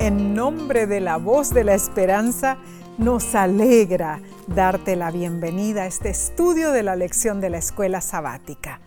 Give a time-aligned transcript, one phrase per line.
[0.00, 2.58] En nombre de la voz de la esperanza,
[2.98, 8.80] nos alegra darte la bienvenida a este estudio de la lección de la escuela sabática.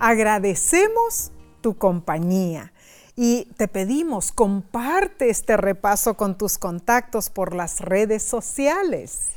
[0.00, 1.30] Agradecemos
[1.60, 2.72] tu compañía
[3.14, 9.28] y te pedimos comparte este repaso con tus contactos por las redes sociales.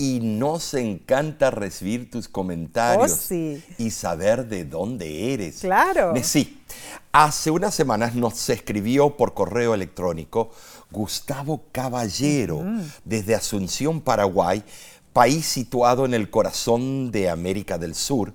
[0.00, 3.62] Y nos encanta recibir tus comentarios Oh, sí.
[3.76, 5.60] y saber de dónde eres.
[5.60, 6.14] Claro.
[6.22, 6.62] Sí,
[7.12, 10.52] hace unas semanas nos escribió por correo electrónico
[10.90, 12.64] Gustavo Caballero
[13.04, 14.64] desde Asunción, Paraguay,
[15.12, 18.32] país situado en el corazón de América del Sur,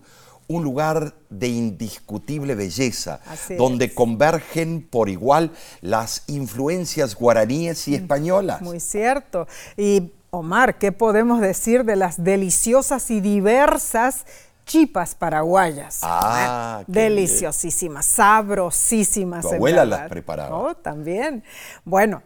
[0.48, 3.94] un lugar de indiscutible belleza, Así donde es.
[3.94, 5.52] convergen por igual
[5.82, 8.62] las influencias guaraníes y españolas.
[8.62, 9.48] Muy cierto.
[9.76, 14.26] Y Omar, ¿qué podemos decir de las deliciosas y diversas
[14.66, 16.00] chipas paraguayas?
[16.04, 19.42] Ah, Eh, qué deliciosísimas, sabrosísimas.
[19.46, 20.56] Tu abuela las preparaba.
[20.58, 21.44] Oh, también.
[21.84, 22.24] Bueno,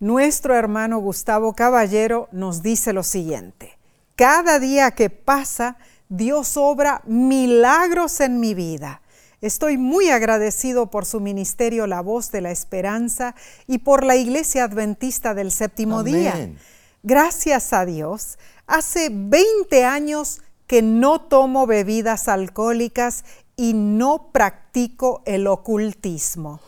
[0.00, 3.78] nuestro hermano Gustavo Caballero nos dice lo siguiente.
[4.16, 5.76] Cada día que pasa,
[6.08, 9.00] Dios obra milagros en mi vida.
[9.40, 13.34] Estoy muy agradecido por su ministerio La Voz de la Esperanza
[13.66, 16.50] y por la Iglesia Adventista del Séptimo Día.
[17.06, 25.46] Gracias a Dios, hace 20 años que no tomo bebidas alcohólicas y no practico el
[25.46, 26.60] ocultismo.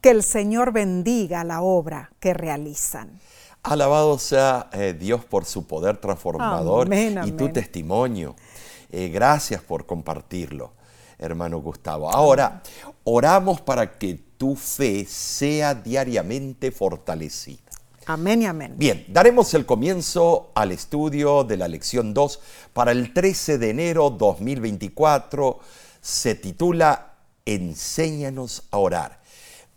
[0.00, 3.20] Que el Señor bendiga la obra que realizan.
[3.62, 8.34] Alabado sea eh, Dios por su poder transformador Amén, y tu testimonio.
[8.90, 10.72] Eh, gracias por compartirlo,
[11.18, 12.10] hermano Gustavo.
[12.10, 12.62] Ahora,
[13.04, 17.71] oramos para que tu fe sea diariamente fortalecida.
[18.06, 18.74] Amén y amén.
[18.76, 22.40] Bien, daremos el comienzo al estudio de la lección 2
[22.72, 25.60] para el 13 de enero 2024.
[26.00, 27.14] Se titula
[27.44, 29.20] Enséñanos a orar.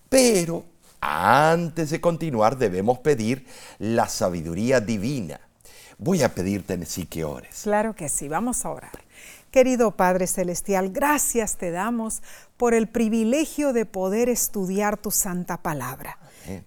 [0.10, 0.66] Pero
[1.02, 3.46] antes de continuar debemos pedir
[3.80, 5.40] la sabiduría divina.
[5.98, 7.62] Voy a pedirte sí que ores.
[7.64, 8.92] Claro que sí, vamos a orar.
[9.52, 12.22] Querido Padre Celestial, gracias te damos
[12.58, 16.18] por el privilegio de poder estudiar tu santa palabra.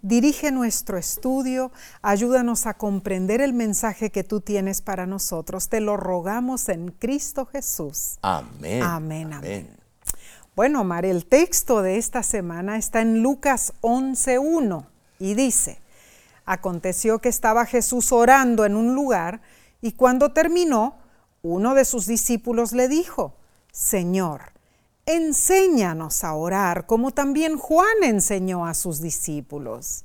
[0.02, 1.72] Dirige nuestro estudio,
[2.02, 5.68] ayúdanos a comprender el mensaje que tú tienes para nosotros.
[5.68, 8.18] Te lo rogamos en Cristo Jesús.
[8.22, 8.82] Amén.
[8.82, 9.70] Amén, amén.
[10.56, 14.86] Bueno, Omar, el texto de esta semana está en Lucas 11.1
[15.20, 15.80] y dice,
[16.48, 19.42] Aconteció que estaba Jesús orando en un lugar
[19.82, 20.96] y cuando terminó,
[21.42, 23.34] uno de sus discípulos le dijo,
[23.70, 24.52] Señor,
[25.08, 30.04] enséñanos a orar como también Juan enseñó a sus discípulos.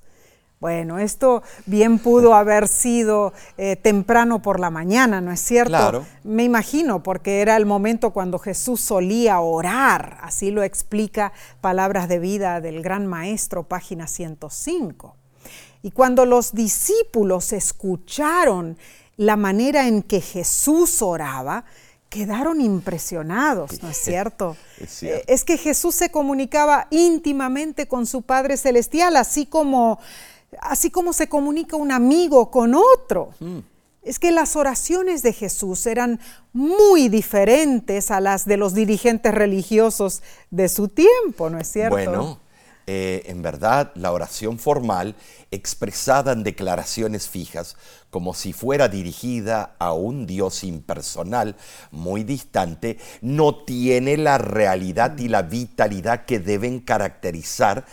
[0.62, 5.72] Bueno, esto bien pudo haber sido eh, temprano por la mañana, ¿no es cierto?
[5.72, 6.06] Claro.
[6.24, 12.20] Me imagino, porque era el momento cuando Jesús solía orar, así lo explica Palabras de
[12.20, 15.18] Vida del Gran Maestro, página 105.
[15.81, 18.78] Y cuando los discípulos escucharon
[19.18, 21.66] la manera en que Jesús oraba,
[22.13, 24.56] quedaron impresionados, ¿no es cierto?
[24.79, 25.22] Es cierto.
[25.22, 30.00] Eh, es que Jesús se comunicaba íntimamente con su Padre Celestial, así como,
[30.59, 33.31] así como se comunica un amigo con otro.
[34.03, 36.19] Es que las oraciones de Jesús eran
[36.52, 40.22] muy diferentes a las de los dirigentes religiosos
[40.52, 41.96] de su tiempo, ¿no es cierto?
[41.96, 42.40] Bueno,
[42.86, 45.16] eh, en verdad, la oración formal,
[45.52, 47.78] expresada en declaraciones fijas,
[48.10, 51.56] como si fuera dirigida a un Dios impersonal
[51.92, 57.86] muy distante, no tiene la realidad y la vitalidad que deben caracterizar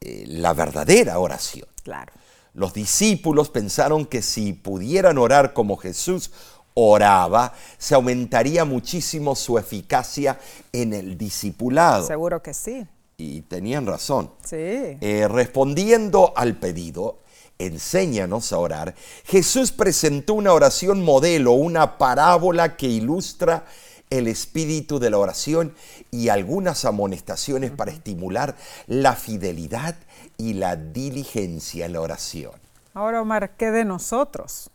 [0.00, 1.68] eh, la verdadera oración.
[1.82, 2.12] Claro.
[2.54, 6.30] Los discípulos pensaron que si pudieran orar como Jesús
[6.74, 10.38] oraba, se aumentaría muchísimo su eficacia
[10.72, 12.06] en el discipulado.
[12.06, 12.86] Seguro que sí.
[13.22, 14.32] Y tenían razón.
[14.44, 14.56] Sí.
[14.56, 17.18] Eh, respondiendo al pedido,
[17.58, 23.64] enséñanos a orar, Jesús presentó una oración modelo, una parábola que ilustra
[24.10, 25.72] el espíritu de la oración
[26.10, 28.56] y algunas amonestaciones para estimular
[28.88, 29.94] la fidelidad
[30.36, 32.52] y la diligencia en la oración.
[32.92, 34.68] Ahora, Omar, ¿qué de nosotros?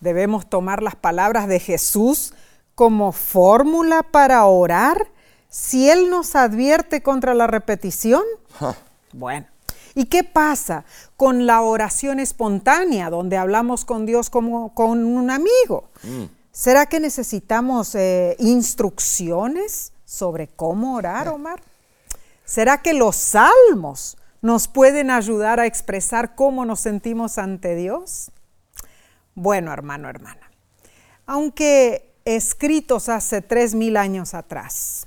[0.00, 2.34] ¿Debemos tomar las palabras de Jesús
[2.76, 5.08] como fórmula para orar
[5.52, 8.22] si Él nos advierte contra la repetición?
[9.12, 9.46] Bueno,
[9.94, 10.86] ¿y qué pasa
[11.18, 15.90] con la oración espontánea, donde hablamos con Dios como con un amigo?
[16.50, 21.60] ¿Será que necesitamos eh, instrucciones sobre cómo orar, Omar?
[22.46, 28.30] ¿Será que los salmos nos pueden ayudar a expresar cómo nos sentimos ante Dios?
[29.34, 30.50] Bueno, hermano, hermana,
[31.26, 35.06] aunque escritos hace tres mil años atrás,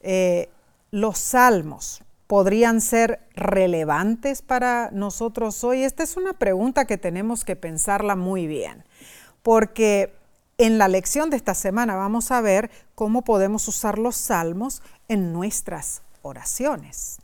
[0.00, 0.48] eh,
[0.90, 5.82] los salmos podrían ser relevantes para nosotros hoy?
[5.82, 8.84] Esta es una pregunta que tenemos que pensarla muy bien,
[9.42, 10.12] porque
[10.58, 15.32] en la lección de esta semana vamos a ver cómo podemos usar los salmos en
[15.32, 17.18] nuestras oraciones.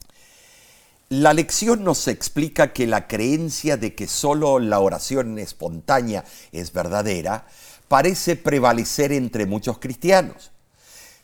[1.10, 7.46] La lección nos explica que la creencia de que solo la oración espontánea es verdadera
[7.88, 10.53] parece prevalecer entre muchos cristianos.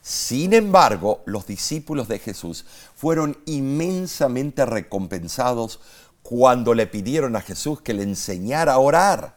[0.03, 2.65] Sin embargo, los discípulos de Jesús
[2.97, 5.81] fueron inmensamente recompensados
[6.23, 9.37] cuando le pidieron a Jesús que le enseñara a orar.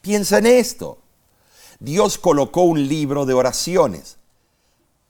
[0.00, 0.98] Piensa en esto.
[1.78, 4.16] Dios colocó un libro de oraciones.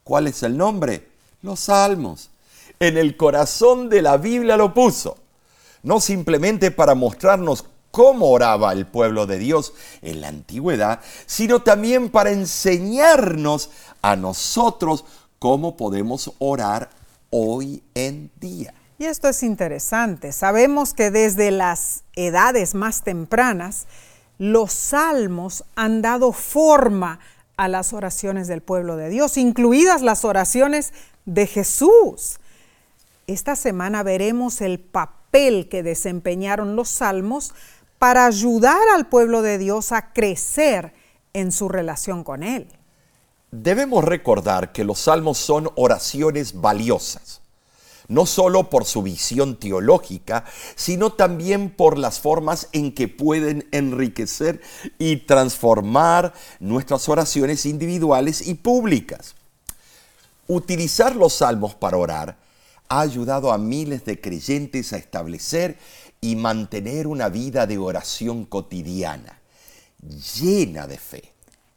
[0.04, 1.08] ¿Cuál es el nombre?
[1.42, 2.30] Los Salmos
[2.80, 5.18] en el corazón de la Biblia lo puso.
[5.82, 7.64] No simplemente para mostrarnos
[7.96, 9.72] cómo oraba el pueblo de Dios
[10.02, 13.70] en la antigüedad, sino también para enseñarnos
[14.02, 15.06] a nosotros
[15.38, 16.90] cómo podemos orar
[17.30, 18.74] hoy en día.
[18.98, 20.32] Y esto es interesante.
[20.32, 23.86] Sabemos que desde las edades más tempranas,
[24.36, 27.18] los salmos han dado forma
[27.56, 30.92] a las oraciones del pueblo de Dios, incluidas las oraciones
[31.24, 32.40] de Jesús.
[33.26, 37.54] Esta semana veremos el papel que desempeñaron los salmos
[37.98, 40.92] para ayudar al pueblo de Dios a crecer
[41.32, 42.68] en su relación con Él.
[43.50, 47.40] Debemos recordar que los salmos son oraciones valiosas,
[48.08, 50.44] no solo por su visión teológica,
[50.74, 54.60] sino también por las formas en que pueden enriquecer
[54.98, 59.34] y transformar nuestras oraciones individuales y públicas.
[60.48, 62.36] Utilizar los salmos para orar
[62.88, 65.78] ha ayudado a miles de creyentes a establecer
[66.20, 69.40] y mantener una vida de oración cotidiana,
[70.40, 71.32] llena de fe.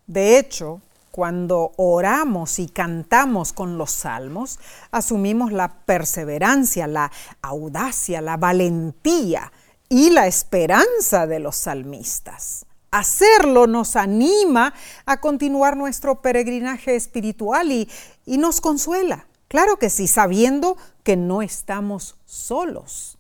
[0.08, 0.82] De hecho,
[1.12, 4.60] cuando oramos y cantamos con los salmos,
[4.92, 9.52] asumimos la perseverancia, la audacia, la valentía
[9.90, 12.66] y la esperanza de los salmistas.
[12.92, 14.74] Hacerlo nos anima
[15.06, 17.90] a continuar nuestro peregrinaje espiritual y,
[18.26, 19.28] y nos consuela.
[19.48, 23.19] Claro que sí, sabiendo que no estamos solos.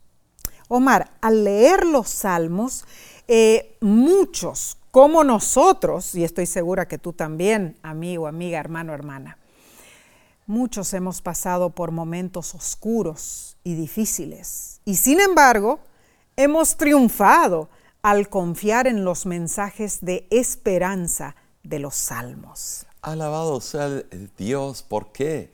[0.69, 2.85] Omar, al leer los salmos,
[3.27, 9.37] eh, muchos, como nosotros, y estoy segura que tú también, amigo, amiga, hermano, hermana,
[10.45, 14.79] muchos hemos pasado por momentos oscuros y difíciles.
[14.85, 15.79] Y sin embargo,
[16.37, 17.69] hemos triunfado
[18.01, 22.85] al confiar en los mensajes de esperanza de los salmos.
[23.01, 24.03] Alabado sea
[24.37, 25.51] Dios, ¿por qué?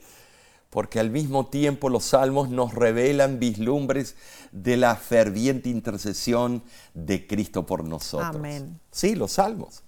[0.76, 4.18] Porque al mismo tiempo los salmos nos revelan vislumbres
[4.52, 6.64] de la ferviente intercesión
[6.94, 8.36] de Cristo por nosotros.
[8.36, 8.82] Amén.
[8.92, 9.84] Sí, los salmos.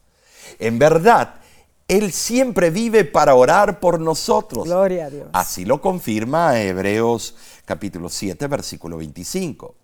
[0.60, 1.42] En verdad,
[1.90, 4.64] Él siempre vive para orar por nosotros.
[4.64, 5.28] Gloria a Dios.
[5.34, 7.36] Así lo confirma Hebreos
[7.66, 9.76] capítulo 7, versículo 25.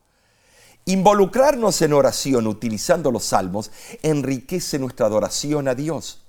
[0.86, 3.72] Involucrarnos en oración utilizando los salmos
[4.04, 6.23] enriquece nuestra adoración a Dios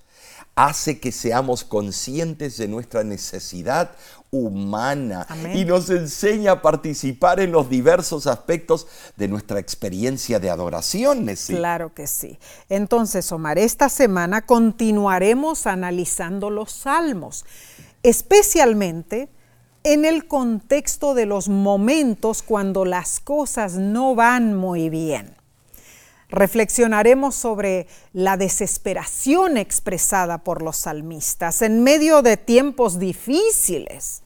[0.57, 3.91] hace que seamos conscientes de nuestra necesidad
[4.31, 8.87] humana y nos enseña a participar en los diversos aspectos
[9.17, 11.29] de nuestra experiencia de adoración.
[11.47, 12.39] Claro que sí.
[12.69, 17.45] Entonces, Omar, esta semana continuaremos analizando los salmos,
[18.03, 19.29] especialmente
[19.85, 25.37] en el contexto de los momentos cuando las cosas no van muy bien.
[26.35, 34.23] Reflexionaremos sobre la desesperación expresada por los salmistas en medio de tiempos difíciles.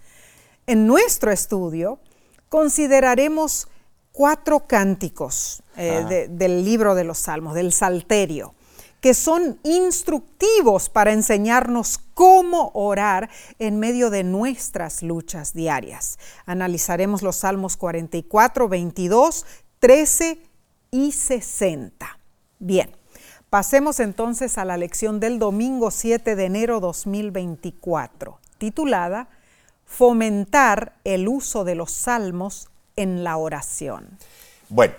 [0.66, 1.98] En nuestro estudio
[2.48, 3.68] consideraremos
[4.10, 8.54] cuatro cánticos eh, del libro de los Salmos, del Salterio,
[9.02, 16.18] que son instructivos para enseñarnos cómo orar en medio de nuestras luchas diarias.
[16.46, 19.46] Analizaremos los Salmos 44, 22,
[19.78, 20.47] 13
[20.90, 22.18] y 60.
[22.58, 22.90] Bien,
[23.50, 29.28] pasemos entonces a la lección del domingo 7 de enero 2024, titulada
[29.84, 34.18] Fomentar el uso de los salmos en la oración.
[34.68, 34.94] Bueno,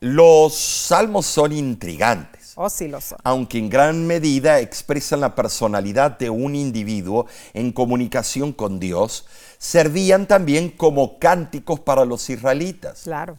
[0.00, 2.52] los salmos son intrigantes.
[2.56, 3.18] Oh, sí lo son.
[3.22, 9.26] Aunque en gran medida expresan la personalidad de un individuo en comunicación con Dios,
[9.58, 13.02] servían también como cánticos para los israelitas.
[13.04, 13.38] Claro.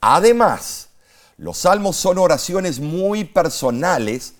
[0.00, 0.90] Además,
[1.36, 4.34] los salmos son oraciones muy personales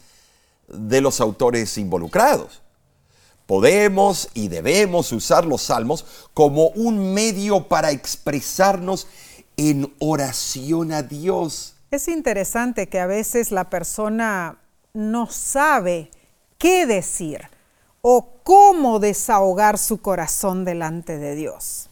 [0.69, 2.63] de los autores involucrados.
[3.47, 9.07] Podemos y debemos usar los salmos como un medio para expresarnos
[9.57, 11.75] en oración a Dios.
[11.91, 14.59] Es interesante que a veces la persona
[14.95, 16.11] no sabe
[16.59, 17.43] qué decir
[18.01, 21.89] o cómo desahogar su corazón delante de Dios.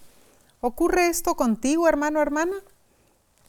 [0.60, 2.54] ¿Ocurre esto contigo, hermano, hermana?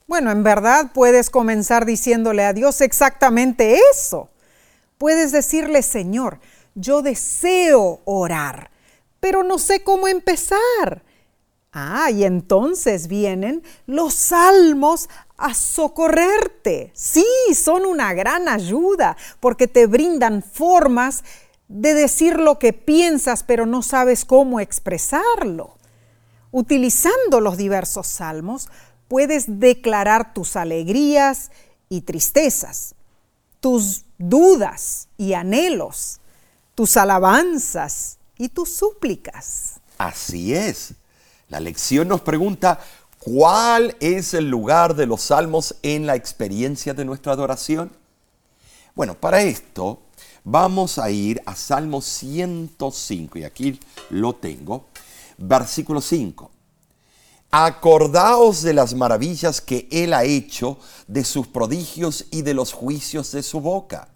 [0.08, 4.30] Bueno, en verdad puedes comenzar diciéndole a Dios exactamente eso.
[4.98, 6.40] Puedes decirle, Señor,
[6.76, 8.72] yo deseo orar,
[9.20, 11.04] pero no sé cómo empezar.
[11.72, 16.92] Ah, y entonces vienen los salmos a socorrerte.
[16.94, 21.24] Sí, son una gran ayuda porque te brindan formas
[21.68, 25.78] de decir lo que piensas, pero no sabes cómo expresarlo.
[26.52, 28.70] Utilizando los diversos salmos,
[29.14, 31.52] puedes declarar tus alegrías
[31.88, 32.96] y tristezas,
[33.60, 36.20] tus dudas y anhelos,
[36.74, 39.74] tus alabanzas y tus súplicas.
[40.00, 40.96] Así es.
[41.48, 42.80] La lección nos pregunta,
[43.20, 47.92] ¿cuál es el lugar de los salmos en la experiencia de nuestra adoración?
[48.96, 50.02] Bueno, para esto
[50.44, 53.80] vamos a ir a Salmo 105, y aquí
[54.10, 54.88] lo tengo,
[55.38, 56.50] versículo 5.
[57.56, 63.32] Acordaos de las maravillas que Él ha hecho, de sus prodigios y de los juicios
[63.32, 64.08] de su boca.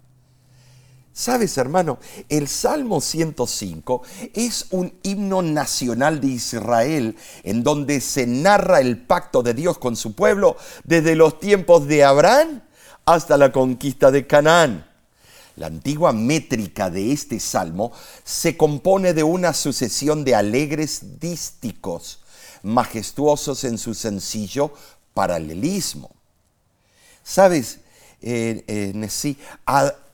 [1.12, 4.02] Sabes, hermano, el Salmo 105
[4.34, 7.14] es un himno nacional de Israel
[7.44, 12.02] en donde se narra el pacto de Dios con su pueblo desde los tiempos de
[12.02, 12.62] Abraham
[13.04, 14.84] hasta la conquista de Canaán.
[15.54, 17.92] La antigua métrica de este salmo
[18.24, 22.17] se compone de una sucesión de alegres dísticos
[22.62, 24.72] majestuosos en su sencillo
[25.14, 26.10] paralelismo.
[27.22, 27.80] ¿Sabes,
[28.20, 29.36] eh, eh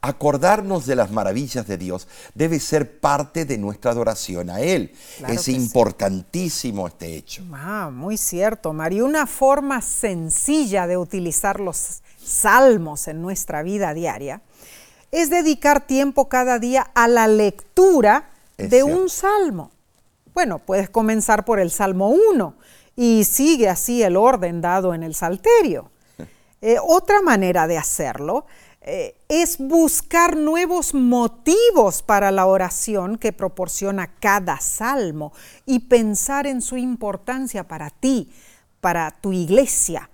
[0.05, 4.93] acordarnos de las maravillas de Dios debe ser parte de nuestra adoración a Él.
[5.27, 7.43] es importantísimo este hecho.
[7.55, 9.03] Ah, muy cierto, María.
[9.05, 14.43] Una forma sencilla de utilizar los salmos en nuestra vida diaria
[15.11, 19.71] es dedicar tiempo cada día a la lectura de un salmo.
[20.35, 22.57] Bueno, puedes comenzar por el Salmo 1
[22.97, 25.91] y sigue así el orden dado en el Salterio.
[26.67, 28.47] Eh, otra manera de hacerlo
[28.81, 35.35] eh, es buscar nuevos motivos para la oración que proporciona cada salmo
[35.67, 38.33] y pensar en su importancia para ti,
[38.81, 40.09] para tu iglesia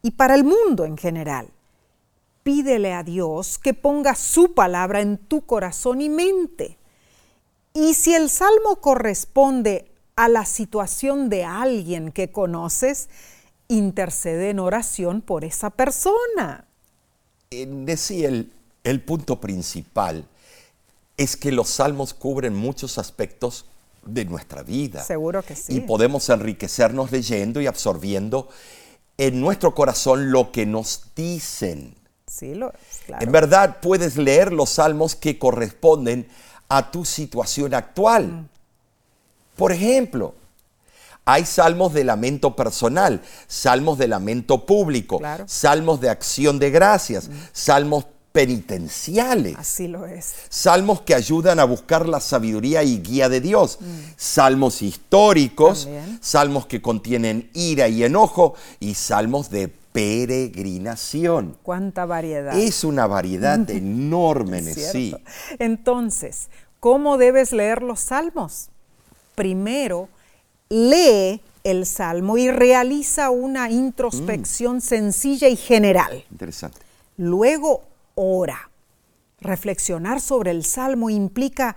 [0.00, 1.50] y para el mundo en general.
[2.44, 6.77] Pídele a Dios que ponga su palabra en tu corazón y mente.
[7.78, 13.08] Y si el salmo corresponde a la situación de alguien que conoces,
[13.68, 16.64] intercede en oración por esa persona.
[17.52, 20.26] Decía el, el punto principal
[21.16, 23.66] es que los salmos cubren muchos aspectos
[24.04, 25.04] de nuestra vida.
[25.04, 25.76] Seguro que sí.
[25.76, 28.48] Y podemos enriquecernos leyendo y absorbiendo
[29.18, 31.94] en nuestro corazón lo que nos dicen.
[32.26, 32.72] Sí, lo
[33.06, 33.24] claro.
[33.24, 36.28] En verdad puedes leer los salmos que corresponden
[36.68, 38.26] a tu situación actual.
[38.26, 38.48] Mm.
[39.56, 40.34] Por ejemplo,
[41.24, 47.32] hay salmos de lamento personal, salmos de lamento público, salmos de acción de gracias, mm.
[47.52, 49.56] salmos penitenciales.
[49.58, 50.34] Así lo es.
[50.48, 53.78] Salmos que ayudan a buscar la sabiduría y guía de Dios.
[53.80, 53.84] Mm.
[54.16, 55.88] Salmos históricos,
[56.20, 61.56] salmos que contienen ira y enojo y salmos de peregrinación.
[61.64, 62.56] Cuánta variedad.
[62.56, 65.12] Es una variedad enorme en sí.
[65.58, 68.70] Entonces, ¿cómo debes leer los salmos?
[69.34, 70.08] Primero,
[70.68, 74.80] lee el salmo y realiza una introspección mm.
[74.80, 76.24] sencilla y general.
[76.30, 76.78] Interesante.
[77.16, 77.82] Luego,
[78.14, 78.70] ora.
[79.40, 81.76] Reflexionar sobre el salmo implica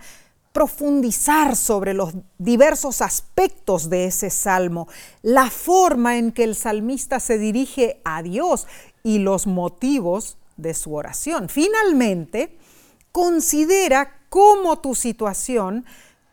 [0.52, 4.88] profundizar sobre los diversos aspectos de ese salmo,
[5.22, 8.66] la forma en que el salmista se dirige a Dios
[9.02, 11.48] y los motivos de su oración.
[11.48, 12.56] Finalmente,
[13.12, 15.84] considera cómo tu situación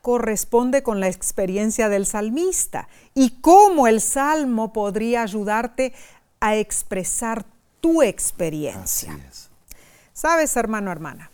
[0.02, 5.94] corresponde con la experiencia del salmista y cómo el salmo podría ayudarte
[6.40, 7.46] a expresar
[7.82, 9.18] tu experiencia.
[10.14, 11.32] Sabes, hermano, hermana,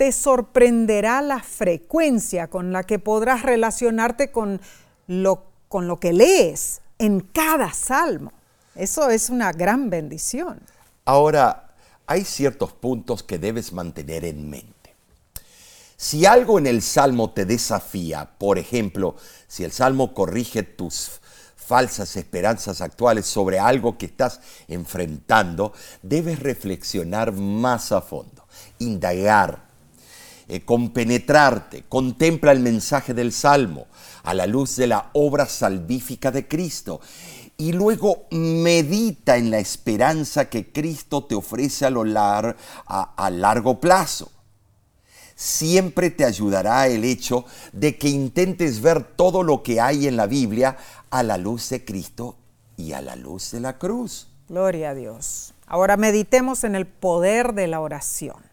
[0.00, 4.58] te sorprenderá la frecuencia con la que podrás relacionarte con
[5.06, 8.32] lo, con lo que lees en cada salmo.
[8.74, 10.58] Eso es una gran bendición.
[11.04, 11.74] Ahora,
[12.06, 14.94] hay ciertos puntos que debes mantener en mente.
[15.98, 19.16] Si algo en el salmo te desafía, por ejemplo,
[19.48, 21.20] si el salmo corrige tus
[21.56, 28.46] falsas esperanzas actuales sobre algo que estás enfrentando, debes reflexionar más a fondo,
[28.78, 29.68] indagar,
[30.52, 33.86] eh, compenetrarte, contempla el mensaje del Salmo
[34.24, 37.00] a la luz de la obra salvífica de Cristo
[37.56, 44.32] y luego medita en la esperanza que Cristo te ofrece a, lo a largo plazo.
[45.36, 50.26] siempre te ayudará el hecho de que intentes ver todo lo que hay en la
[50.26, 50.76] Biblia
[51.10, 52.34] a la luz de Cristo
[52.76, 54.26] y a la luz de la cruz.
[54.48, 55.54] Gloria a Dios.
[55.68, 58.49] Ahora meditemos en el poder de la oración.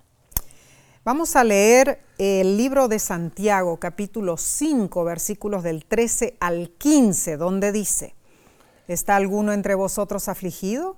[1.07, 7.71] Vamos a leer el libro de Santiago, capítulo 5, versículos del 13 al 15, donde
[7.71, 8.13] dice,
[8.89, 10.97] ¿está alguno entre vosotros afligido?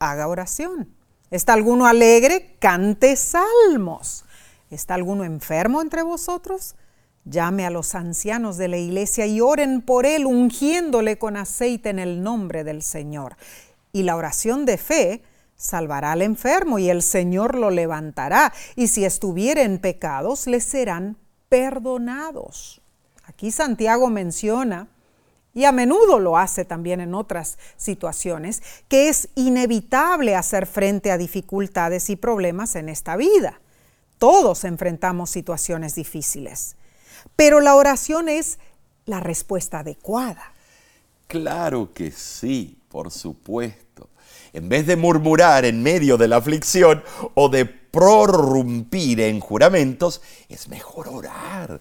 [0.00, 0.92] Haga oración.
[1.30, 2.56] ¿Está alguno alegre?
[2.58, 4.24] Cante salmos.
[4.72, 6.74] ¿Está alguno enfermo entre vosotros?
[7.24, 12.00] Llame a los ancianos de la iglesia y oren por él, ungiéndole con aceite en
[12.00, 13.36] el nombre del Señor.
[13.92, 15.22] Y la oración de fe
[15.58, 18.54] salvará al enfermo y el Señor lo levantará.
[18.76, 21.18] Y si estuviere en pecados, le serán
[21.50, 22.80] perdonados.
[23.24, 24.88] Aquí Santiago menciona,
[25.54, 31.18] y a menudo lo hace también en otras situaciones, que es inevitable hacer frente a
[31.18, 33.60] dificultades y problemas en esta vida.
[34.18, 36.76] Todos enfrentamos situaciones difíciles.
[37.34, 38.58] Pero la oración es
[39.04, 40.52] la respuesta adecuada.
[41.26, 44.08] Claro que sí, por supuesto.
[44.52, 47.02] En vez de murmurar en medio de la aflicción
[47.34, 51.80] o de prorrumpir en juramentos, es mejor orar.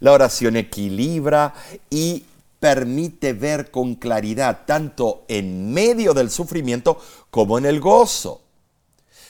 [0.00, 1.54] La oración equilibra
[1.90, 2.24] y
[2.60, 8.40] permite ver con claridad tanto en medio del sufrimiento como en el gozo.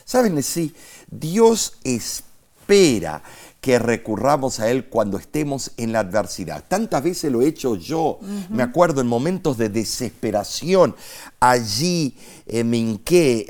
[0.05, 0.75] Saben, sí,
[1.11, 3.23] Dios espera
[3.67, 6.63] que recurramos a Él cuando estemos en la adversidad.
[6.69, 10.95] Tantas veces lo he hecho yo, me acuerdo en momentos de desesperación,
[11.41, 13.49] allí eh, me hinqué,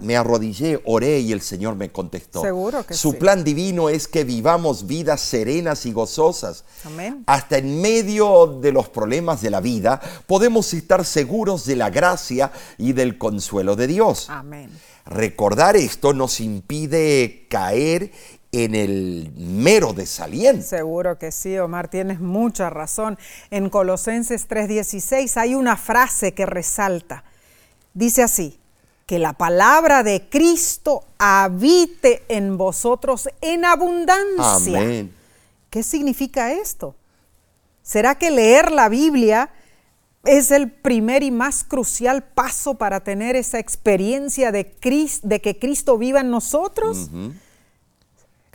[0.00, 2.42] me arrodillé, oré y el Señor me contestó.
[2.42, 6.64] Seguro que Su plan divino es que vivamos vidas serenas y gozosas.
[6.84, 7.22] Amén.
[7.28, 12.50] Hasta en medio de los problemas de la vida podemos estar seguros de la gracia
[12.78, 14.26] y del consuelo de Dios.
[14.28, 14.70] Amén.
[15.06, 18.10] Recordar esto nos impide caer
[18.64, 20.62] en el mero desaliento.
[20.62, 23.18] Seguro que sí, Omar, tienes mucha razón.
[23.50, 27.24] En Colosenses 3:16 hay una frase que resalta.
[27.94, 28.58] Dice así,
[29.06, 34.80] que la palabra de Cristo habite en vosotros en abundancia.
[34.80, 35.14] Amén.
[35.70, 36.96] ¿Qué significa esto?
[37.82, 39.50] ¿Será que leer la Biblia
[40.24, 44.74] es el primer y más crucial paso para tener esa experiencia de,
[45.22, 47.10] de que Cristo viva en nosotros?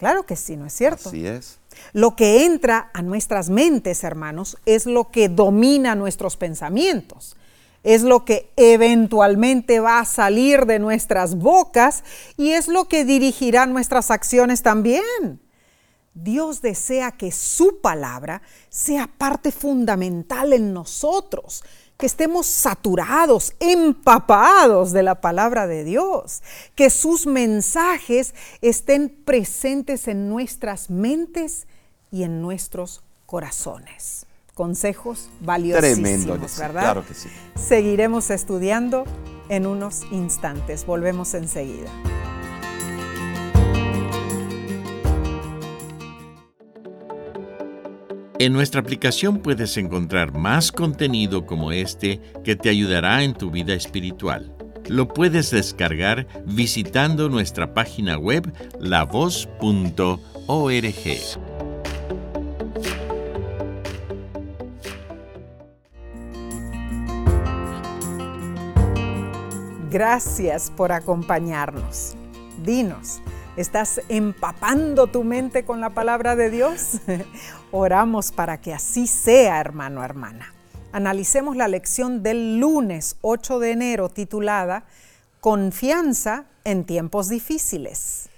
[0.02, 1.10] Claro que sí, ¿no es cierto?
[1.10, 1.60] Así es.
[1.94, 7.36] Lo que entra a nuestras mentes, hermanos, es lo que domina nuestros pensamientos.
[7.84, 12.04] Es lo que eventualmente va a salir de nuestras bocas
[12.36, 15.40] y es lo que dirigirá nuestras acciones también.
[16.16, 21.64] Dios desea que su palabra sea parte fundamental en nosotros,
[22.02, 26.42] que estemos saturados, empapados de la palabra de Dios,
[26.74, 31.68] que sus mensajes estén presentes en nuestras mentes
[32.10, 34.26] y en nuestros corazones.
[34.56, 36.82] Consejos valiosísimos, Tremendo, ¿verdad?
[36.82, 37.30] claro que sí.
[37.56, 39.06] Seguiremos estudiando
[39.50, 40.88] en unos instantes.
[40.88, 41.92] Volvemos enseguida.
[48.44, 53.76] En nuestra aplicación puedes encontrar más contenido como este que te ayudará en tu vida
[53.76, 54.52] espiritual.
[54.88, 60.18] Lo puedes descargar visitando nuestra página web lavoz.org.
[69.92, 72.16] Gracias por acompañarnos.
[72.64, 73.22] Dinos,
[73.58, 77.02] ¿Estás empapando tu mente con la palabra de Dios?
[77.72, 80.54] Oramos para que así sea, hermano, hermana.
[80.92, 84.84] Analicemos la lección del lunes 8 de enero titulada
[85.40, 88.30] Confianza en tiempos difíciles.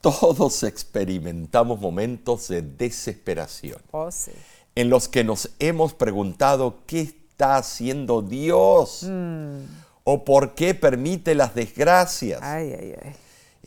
[0.00, 4.32] Todos experimentamos momentos de desesperación Oh, sí.
[4.74, 9.60] en los que nos hemos preguntado qué está haciendo Dios Mm.
[10.04, 12.40] o por qué permite las desgracias.
[12.42, 13.12] Ay, ay, ay.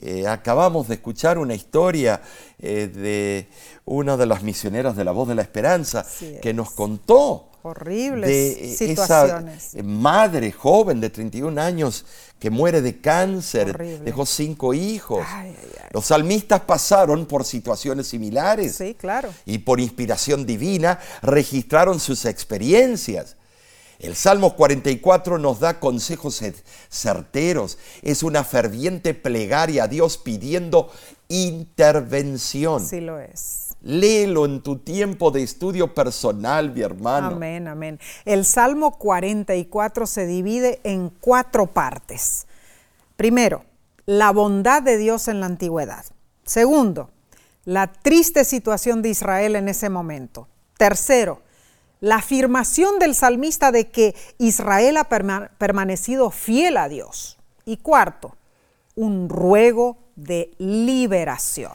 [0.03, 2.21] Eh, acabamos de escuchar una historia
[2.57, 3.47] eh, de
[3.85, 6.05] una de las misioneras de la Voz de la Esperanza
[6.41, 9.67] que nos contó Horribles de eh, situaciones.
[9.67, 12.05] esa eh, madre joven de 31 años
[12.39, 13.99] que muere de cáncer, Horrible.
[13.99, 15.23] dejó cinco hijos.
[15.29, 15.87] Ay, ay, ay.
[15.91, 19.29] Los salmistas pasaron por situaciones similares Sí, claro.
[19.45, 23.35] y por inspiración divina registraron sus experiencias.
[23.99, 26.55] El Salmo 44 nos da consejos cer-
[26.89, 27.77] certeros.
[28.01, 30.91] Es una ferviente plegaria a Dios pidiendo
[31.31, 32.85] intervención.
[32.85, 33.69] Sí lo es.
[33.81, 37.27] Léelo en tu tiempo de estudio personal, mi hermano.
[37.27, 37.99] Amén, amén.
[38.25, 42.45] El Salmo 44 se divide en cuatro partes.
[43.15, 43.65] Primero,
[44.05, 46.05] la bondad de Dios en la antigüedad.
[46.43, 47.09] Segundo,
[47.65, 50.47] la triste situación de Israel en ese momento.
[50.77, 51.41] Tercero,
[52.01, 57.37] la afirmación del salmista de que Israel ha permanecido fiel a Dios.
[57.65, 58.35] Y cuarto,
[58.95, 61.73] un ruego de liberación.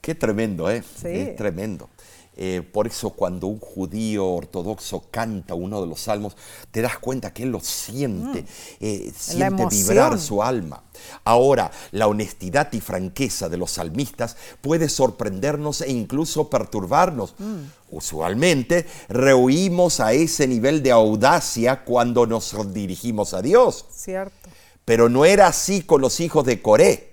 [0.00, 0.82] Qué tremendo, ¿eh?
[0.82, 1.34] Sí.
[1.36, 1.88] tremendo.
[2.34, 6.34] Eh, por eso cuando un judío ortodoxo canta uno de los salmos,
[6.70, 8.46] te das cuenta que él lo siente, mm.
[8.80, 10.82] eh, siente vibrar su alma.
[11.24, 17.34] Ahora, la honestidad y franqueza de los salmistas puede sorprendernos e incluso perturbarnos.
[17.38, 17.64] Mm.
[17.90, 23.84] Usualmente rehuimos a ese nivel de audacia cuando nos dirigimos a Dios.
[23.94, 24.48] Cierto.
[24.86, 27.11] Pero no era así con los hijos de Coré.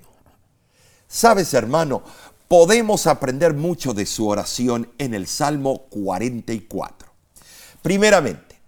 [1.12, 2.04] Sabes, hermano,
[2.48, 7.10] podemos aprender mucho de su oración en el Salmo 44.
[7.82, 8.62] Primeramente,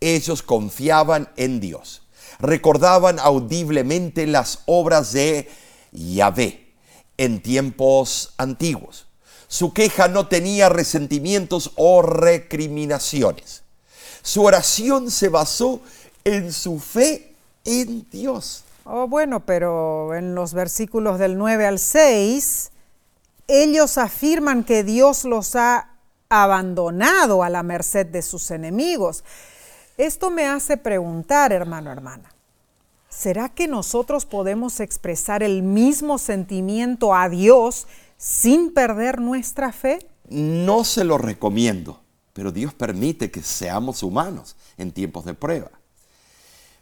[0.00, 2.02] ellos confiaban en Dios,
[2.38, 5.50] recordaban audiblemente las obras de
[5.90, 6.72] Yahvé
[7.16, 9.06] en tiempos antiguos.
[9.48, 13.62] Su queja no tenía resentimientos o recriminaciones.
[14.22, 15.80] Su oración se basó
[16.22, 17.34] en su fe
[17.64, 18.62] en Dios.
[18.90, 22.70] Oh, bueno, pero en los versículos del 9 al 6
[23.46, 25.90] ellos afirman que Dios los ha
[26.30, 29.24] abandonado a la merced de sus enemigos.
[29.98, 32.32] Esto me hace preguntar, hermano, hermana,
[33.10, 39.98] ¿será que nosotros podemos expresar el mismo sentimiento a Dios sin perder nuestra fe?
[40.30, 42.00] No se lo recomiendo,
[42.32, 45.70] pero Dios permite que seamos humanos en tiempos de prueba.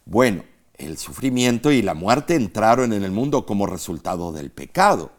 [0.05, 0.45] Bueno,
[0.79, 5.11] el sufrimiento y la muerte entraron en el mundo como resultado del pecado.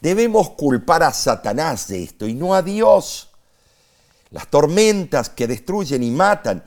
[0.00, 3.30] Debemos culpar a Satanás de esto y no a Dios.
[4.30, 6.62] Las tormentas que destruyen y matan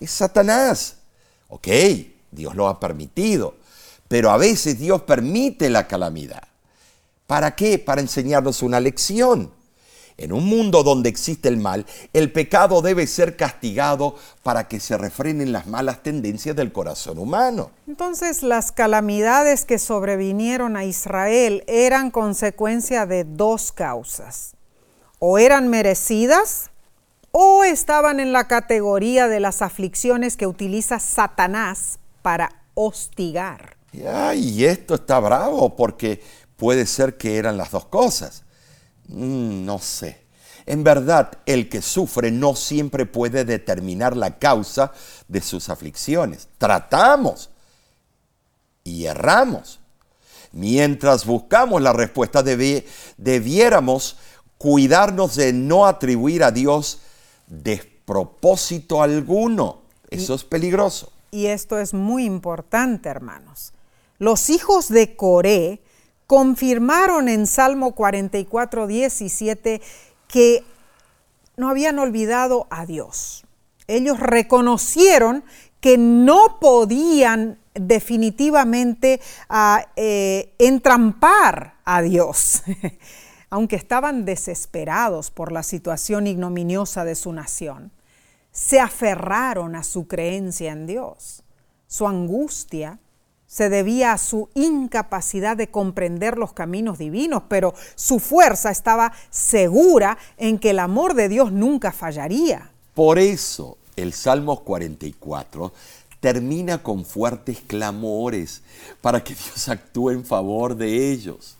[0.00, 0.96] es Satanás.
[1.48, 1.68] Ok,
[2.30, 3.56] Dios lo ha permitido,
[4.08, 6.42] pero a veces Dios permite la calamidad.
[7.26, 7.78] ¿Para qué?
[7.78, 9.52] Para enseñarnos una lección.
[10.20, 14.98] En un mundo donde existe el mal, el pecado debe ser castigado para que se
[14.98, 17.70] refrenen las malas tendencias del corazón humano.
[17.88, 24.52] Entonces, las calamidades que sobrevinieron a Israel eran consecuencia de dos causas.
[25.20, 26.68] O eran merecidas
[27.32, 33.78] o estaban en la categoría de las aflicciones que utiliza Satanás para hostigar.
[33.92, 36.22] y esto está bravo porque
[36.58, 38.44] puede ser que eran las dos cosas.
[39.10, 40.18] Mm, no sé.
[40.66, 44.92] En verdad, el que sufre no siempre puede determinar la causa
[45.26, 46.48] de sus aflicciones.
[46.58, 47.50] Tratamos
[48.84, 49.80] y erramos.
[50.52, 54.16] Mientras buscamos la respuesta, debiéramos
[54.58, 57.00] cuidarnos de no atribuir a Dios
[57.46, 59.82] despropósito alguno.
[60.08, 61.12] Eso es peligroso.
[61.30, 63.72] Y esto es muy importante, hermanos.
[64.18, 65.80] Los hijos de Coré
[66.30, 69.82] confirmaron en Salmo 44, 17
[70.28, 70.62] que
[71.56, 73.42] no habían olvidado a Dios.
[73.88, 75.42] Ellos reconocieron
[75.80, 82.62] que no podían definitivamente ah, eh, entrampar a Dios,
[83.50, 87.90] aunque estaban desesperados por la situación ignominiosa de su nación.
[88.52, 91.42] Se aferraron a su creencia en Dios.
[91.88, 93.00] Su angustia
[93.50, 100.18] se debía a su incapacidad de comprender los caminos divinos, pero su fuerza estaba segura
[100.36, 102.70] en que el amor de Dios nunca fallaría.
[102.94, 105.72] Por eso el Salmo 44
[106.20, 108.62] termina con fuertes clamores
[109.00, 111.56] para que Dios actúe en favor de ellos.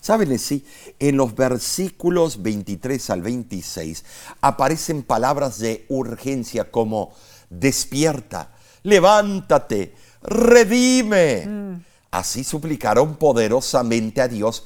[0.00, 0.64] ¿Saben sí?
[0.98, 4.04] En los versículos 23 al 26
[4.40, 7.12] aparecen palabras de urgencia como
[7.48, 8.50] despierta,
[8.82, 9.94] levántate,
[10.26, 11.46] redime.
[11.46, 11.84] Mm.
[12.10, 14.64] Así suplicaron poderosamente a Dios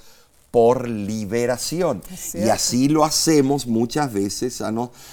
[0.50, 2.02] por liberación.
[2.34, 4.72] Y así lo hacemos muchas veces a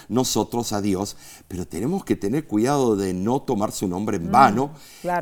[0.10, 1.16] nosotros, a Dios,
[1.48, 4.72] pero tenemos que tener cuidado de no tomar su nombre en mm, vano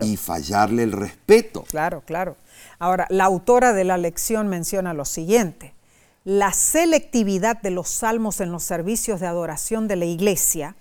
[0.01, 1.63] y fallarle el respeto.
[1.63, 2.38] Claro, claro.
[2.79, 5.73] Ahora, la autora de la lección menciona lo siguiente.
[6.23, 10.75] La selectividad de los salmos en los servicios de adoración de la iglesia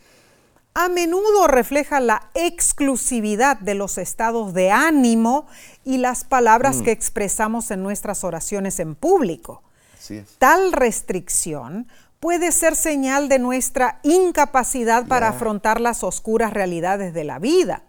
[0.75, 5.47] a menudo refleja la exclusividad de los estados de ánimo
[5.85, 6.83] y las palabras mm.
[6.83, 9.63] que expresamos en nuestras oraciones en público.
[10.39, 11.89] Tal restricción
[12.21, 17.85] puede ser señal de nuestra incapacidad para afrontar las oscuras realidades de la vida.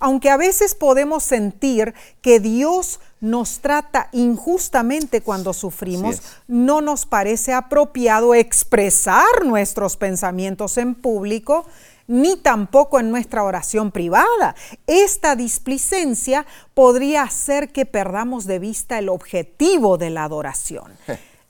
[0.00, 7.52] Aunque a veces podemos sentir que Dios nos trata injustamente cuando sufrimos, no nos parece
[7.52, 11.64] apropiado expresar nuestros pensamientos en público
[12.06, 14.54] ni tampoco en nuestra oración privada.
[14.86, 20.92] Esta displicencia podría hacer que perdamos de vista el objetivo de la adoración.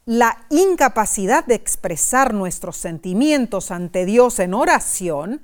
[0.07, 5.41] la incapacidad de expresar nuestros sentimientos ante Dios en oración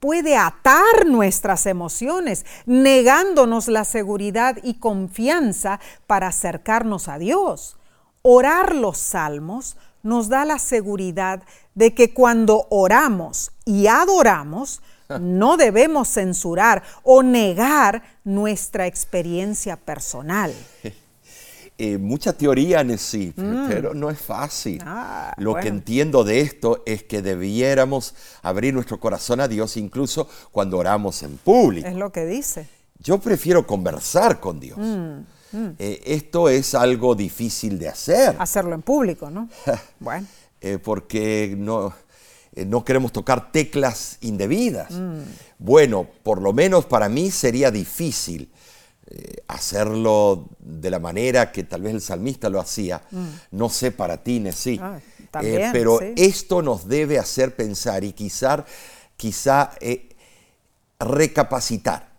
[0.00, 7.76] puede atar nuestras emociones, negándonos la seguridad y confianza para acercarnos a Dios.
[8.22, 11.42] Orar los salmos nos da la seguridad
[11.74, 14.82] de que cuando oramos y adoramos,
[15.20, 20.52] no debemos censurar o negar nuestra experiencia personal.
[21.78, 23.66] Eh, mucha teoría en sí, mm.
[23.66, 24.80] pero no es fácil.
[24.84, 30.28] Ah, Lo que entiendo de esto es que debiéramos abrir nuestro corazón a Dios incluso
[30.52, 31.88] cuando oramos en público.
[31.88, 32.68] Es lo que dice.
[33.00, 34.78] Yo prefiero conversar con Dios.
[34.78, 35.68] Mm, mm.
[35.78, 38.36] Eh, esto es algo difícil de hacer.
[38.38, 39.48] Hacerlo en público, ¿no?
[40.00, 40.26] bueno.
[40.60, 41.92] Eh, porque no,
[42.54, 44.92] no queremos tocar teclas indebidas.
[45.58, 48.50] Bueno, por lo menos para mí sería difícil
[49.14, 53.02] eh, hacerlo de la manera que tal vez el salmista lo hacía.
[53.10, 53.26] Mm.
[53.50, 54.78] No sé para ti, sí.
[54.80, 54.98] Ah,
[55.42, 58.64] eh, pero esto nos debe hacer pensar y quizá,
[59.16, 60.08] quizá eh,
[60.98, 62.11] recapacitar.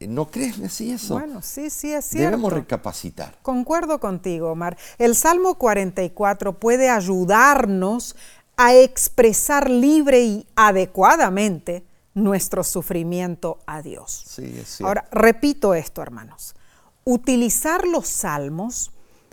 [0.00, 1.14] ¿No crees, Nesí, eso?
[1.14, 2.30] Bueno, sí, sí, es cierto.
[2.30, 3.38] Debemos recapacitar.
[3.40, 4.76] Concuerdo contigo, Omar.
[4.98, 8.14] El Salmo 44 puede ayudarnos
[8.58, 14.24] a expresar libre y adecuadamente nuestro sufrimiento a Dios.
[14.26, 16.54] Sí, Ahora, repito esto, hermanos.
[17.04, 18.92] Utilizar los salmos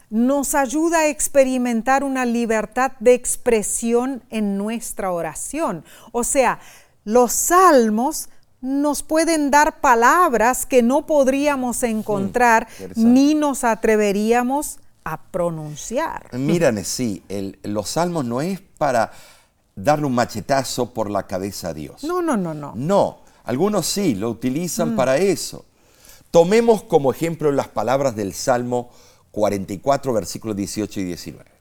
[0.10, 5.84] nos ayuda a experimentar una libertad de expresión en nuestra oración.
[6.12, 6.60] O sea,
[7.04, 8.30] los salmos
[8.64, 16.30] nos pueden dar palabras que no podríamos mm, encontrar ni nos atreveríamos a pronunciar.
[16.32, 17.22] Miren, sí,
[17.64, 19.12] los salmos no es para
[19.76, 22.06] darle un machetazo por la cabeza a Dios.
[22.06, 22.72] No, no, no, no.
[22.74, 24.96] No, algunos sí, lo utilizan mm.
[24.96, 25.66] para eso.
[26.32, 28.92] Tomemos como ejemplo las palabras del Salmo
[29.32, 31.52] 44, versículos 18 y 19.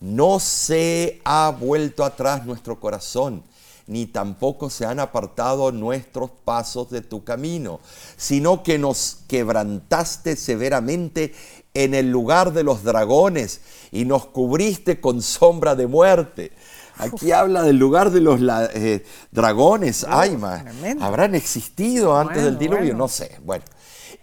[0.00, 3.44] No se ha vuelto atrás nuestro corazón,
[3.88, 7.80] ni tampoco se han apartado nuestros pasos de tu camino,
[8.16, 11.34] sino que nos quebrantaste severamente
[11.74, 16.52] en el lugar de los dragones y nos cubriste con sombra de muerte.
[16.98, 18.40] Aquí habla del lugar de los
[18.74, 20.64] eh, dragones, Aima.
[21.00, 22.94] ¿Habrán existido antes del diluvio?
[22.94, 23.38] No sé.
[23.44, 23.64] Bueno,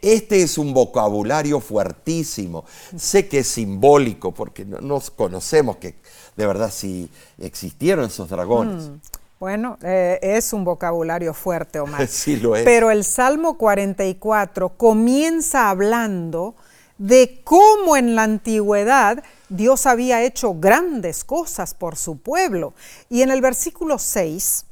[0.01, 2.65] este es un vocabulario fuertísimo.
[2.95, 5.95] Sé que es simbólico porque no nos conocemos que
[6.36, 8.89] de verdad si existieron esos dragones.
[8.89, 8.99] Mm,
[9.45, 12.08] bueno, eh, es un vocabulario fuerte, Omar.
[12.08, 12.63] sí lo es.
[12.63, 16.55] Pero el Salmo 44 comienza hablando
[16.97, 22.73] de cómo en la antigüedad Dios había hecho grandes cosas por su pueblo.
[23.08, 24.65] Y en el versículo 6,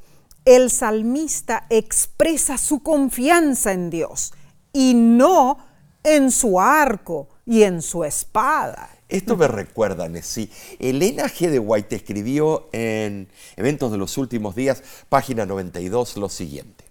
[0.45, 4.33] el salmista expresa su confianza en Dios
[4.73, 5.59] y no
[6.01, 8.89] en su arco y en su espada.
[9.13, 10.49] Esto me recuerda, Nessie.
[10.79, 11.51] Elena G.
[11.51, 16.83] de White escribió en Eventos de los Últimos Días, página 92, lo siguiente.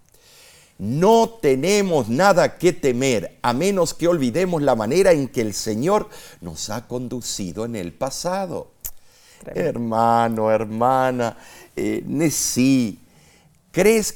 [0.77, 6.07] No tenemos nada que temer a menos que olvidemos la manera en que el Señor
[6.39, 8.71] nos ha conducido en el pasado.
[9.53, 11.35] Hermano, hermana,
[11.75, 12.05] eh,
[13.71, 14.13] ¿crees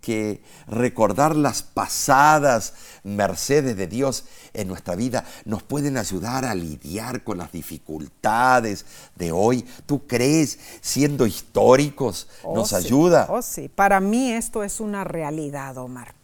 [0.00, 7.24] que recordar las pasadas mercedes de Dios en nuestra vida nos pueden ayudar a lidiar
[7.24, 9.64] con las dificultades de hoy.
[9.86, 13.26] ¿Tú crees, siendo históricos, oh, nos ayuda?
[13.28, 16.17] Oh, sí, para mí esto es una realidad, Omar.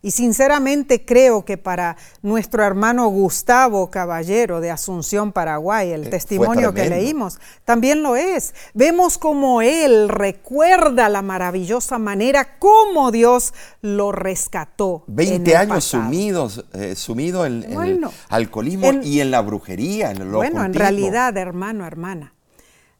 [0.00, 6.72] Y sinceramente creo que para nuestro hermano Gustavo Caballero de Asunción, Paraguay, el eh, testimonio
[6.72, 8.54] que leímos, también lo es.
[8.74, 15.02] Vemos como él recuerda la maravillosa manera como Dios lo rescató.
[15.08, 20.74] 20 años sumidos, eh, sumido en, el alcoholismo y en la brujería, en Bueno, en
[20.74, 22.34] realidad, hermano, hermana,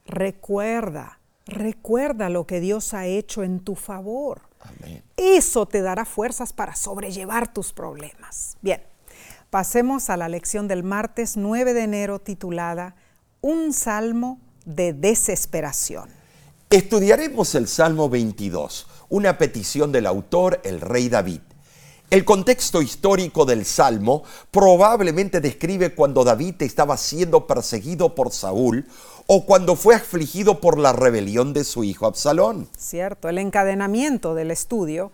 [0.04, 4.47] recuerda, recuerda lo que Dios ha hecho en tu favor.
[5.16, 8.56] Eso te dará fuerzas para sobrellevar tus problemas.
[8.62, 8.82] Bien,
[9.50, 12.96] pasemos a la lección del martes 9 de enero titulada
[13.40, 16.10] Un salmo de desesperación.
[16.70, 21.40] Estudiaremos el Salmo 22, una petición del autor, el rey David.
[22.10, 28.86] El contexto histórico del Salmo probablemente describe cuando David estaba siendo perseguido por Saúl
[29.30, 32.66] o cuando fue afligido por la rebelión de su hijo Absalón.
[32.78, 35.12] Cierto, el encadenamiento del estudio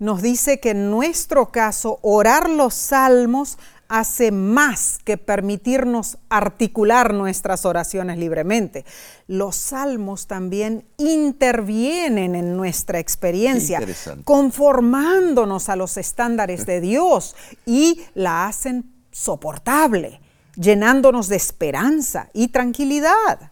[0.00, 7.64] nos dice que en nuestro caso orar los salmos hace más que permitirnos articular nuestras
[7.64, 8.84] oraciones libremente.
[9.28, 13.80] Los salmos también intervienen en nuestra experiencia,
[14.24, 20.20] conformándonos a los estándares de Dios y la hacen soportable.
[20.54, 23.51] llenándonos de esperanza y tranquilidad.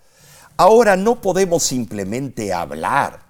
[0.60, 3.22] Ahora no podemos simplemente hablar.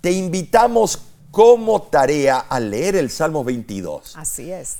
[0.00, 0.98] Te invitamos
[1.30, 4.16] como tarea a leer el Salmo 22.
[4.16, 4.78] Así es.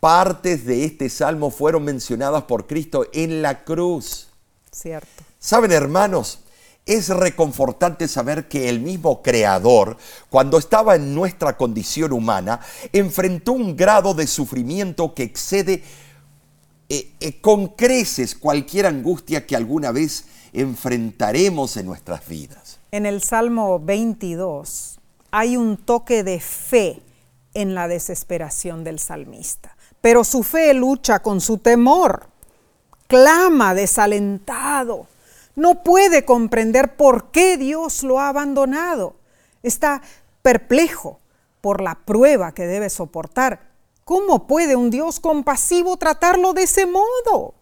[0.00, 4.28] Partes de este salmo fueron mencionadas por Cristo en la cruz.
[4.72, 5.22] Cierto.
[5.38, 6.38] Saben, hermanos,
[6.86, 9.98] es reconfortante saber que el mismo Creador,
[10.30, 12.60] cuando estaba en nuestra condición humana,
[12.94, 15.84] enfrentó un grado de sufrimiento que excede
[16.88, 20.24] eh, eh, con creces cualquier angustia que alguna vez
[20.56, 22.78] enfrentaremos en nuestras vidas.
[22.90, 24.98] En el Salmo 22
[25.30, 27.02] hay un toque de fe
[27.52, 32.28] en la desesperación del salmista, pero su fe lucha con su temor,
[33.06, 35.06] clama desalentado,
[35.56, 39.16] no puede comprender por qué Dios lo ha abandonado,
[39.62, 40.00] está
[40.42, 41.20] perplejo
[41.60, 43.70] por la prueba que debe soportar.
[44.04, 47.54] ¿Cómo puede un Dios compasivo tratarlo de ese modo?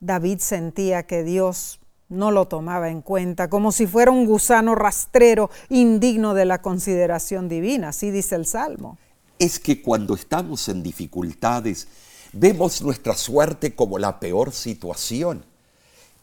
[0.00, 5.50] David sentía que Dios no lo tomaba en cuenta, como si fuera un gusano rastrero
[5.68, 8.98] indigno de la consideración divina, así dice el Salmo.
[9.38, 11.88] Es que cuando estamos en dificultades,
[12.32, 15.44] vemos nuestra suerte como la peor situación.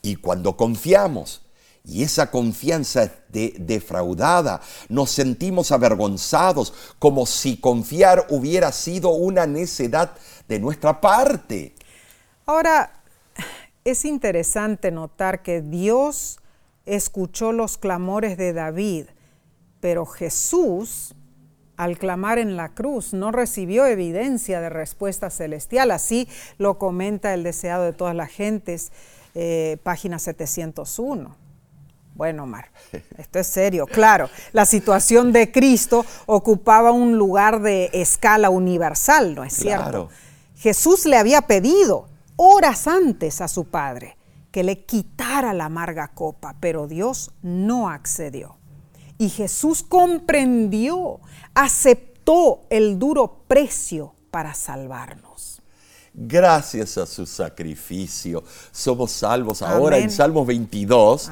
[0.02, 1.42] Y cuando confiamos,
[1.84, 10.12] y esa confianza de, defraudada, nos sentimos avergonzados, como si confiar hubiera sido una necedad
[10.48, 11.76] de nuestra parte.
[12.46, 13.01] Ahora,
[13.84, 16.40] es interesante notar que Dios
[16.86, 19.06] escuchó los clamores de David,
[19.80, 21.16] pero Jesús,
[21.78, 25.92] al clamar en la cruz, no recibió evidencia de respuesta celestial.
[25.92, 28.92] Así lo comenta el deseado de todas las gentes,
[29.34, 31.36] eh, página 701.
[32.14, 32.70] Bueno, Omar,
[33.18, 33.88] esto es serio.
[33.88, 40.10] Claro, la situación de Cristo ocupaba un lugar de escala universal, ¿no es cierto?
[40.58, 42.11] Jesús le había pedido
[42.44, 44.18] horas antes a su padre
[44.52, 48.58] que le quitara la amarga copa, pero Dios no accedió.
[49.20, 51.20] Y Jesús comprendió,
[51.54, 55.62] aceptó el duro precio para salvarnos.
[56.14, 59.62] Gracias a su sacrificio somos salvos.
[59.62, 61.30] Ahora en Salmo 22,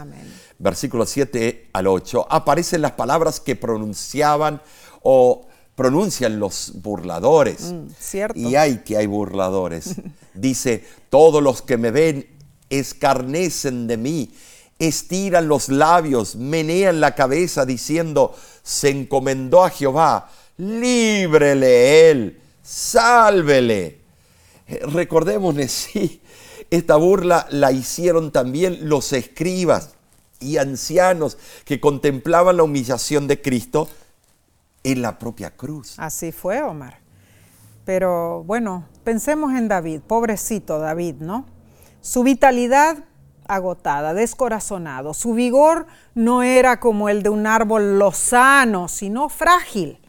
[0.60, 4.62] versículo 7 al 8, aparecen las palabras que pronunciaban
[5.02, 5.49] o
[5.80, 7.72] pronuncian los burladores.
[7.72, 8.38] Mm, cierto.
[8.38, 9.96] Y hay que hay burladores.
[10.34, 12.28] Dice, todos los que me ven
[12.70, 14.30] escarnecen de mí,
[14.78, 24.02] estiran los labios, menean la cabeza diciendo, se encomendó a Jehová, líbrele él, sálvele.
[24.82, 26.20] Recordemos, sí,
[26.70, 29.92] esta burla la hicieron también los escribas
[30.42, 33.88] y ancianos que contemplaban la humillación de Cristo
[34.92, 35.96] en la propia cruz.
[35.98, 37.00] Así fue, Omar.
[37.86, 41.46] Pero bueno, pensemos en David, pobrecito David, ¿no?
[42.02, 42.98] Su vitalidad
[43.48, 45.14] agotada, descorazonado.
[45.14, 50.00] Su vigor no era como el de un árbol lozano, sino frágil,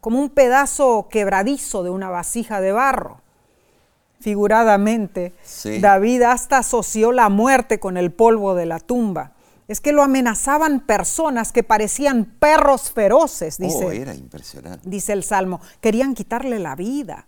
[0.00, 3.20] como un pedazo quebradizo de una vasija de barro.
[4.20, 5.34] Figuradamente,
[5.80, 9.33] David hasta asoció la muerte con el polvo de la tumba
[9.66, 13.84] es que lo amenazaban personas que parecían perros feroces, dice.
[13.84, 14.88] Oh, era impresionante.
[14.88, 17.26] Dice el Salmo, querían quitarle la vida.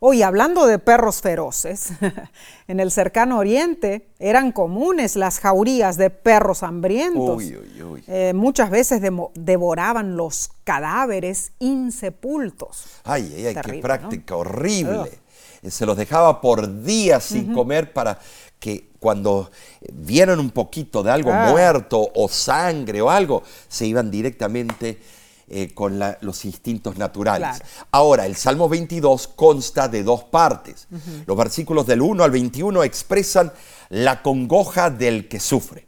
[0.00, 1.92] Hoy, hablando de perros feroces,
[2.68, 7.42] en el cercano oriente eran comunes las jaurías de perros hambrientos.
[8.06, 9.02] Eh, muchas veces
[9.34, 12.86] devoraban los cadáveres insepultos.
[13.04, 15.20] Ay, ay, ay, qué práctica horrible.
[15.68, 18.18] Se los dejaba por días sin comer para
[18.58, 19.50] que cuando
[19.92, 21.50] vieran un poquito de algo ah.
[21.50, 24.98] muerto o sangre o algo, se iban directamente
[25.46, 27.60] eh, con los instintos naturales.
[27.90, 30.88] Ahora, el Salmo 22 consta de dos partes.
[31.26, 33.52] Los versículos del 1 al 21 expresan
[33.90, 35.86] la congoja del que sufre.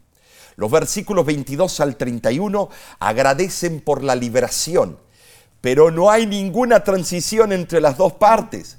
[0.57, 4.99] Los versículos 22 al 31 agradecen por la liberación,
[5.63, 8.77] pero no hay ninguna transición entre las dos partes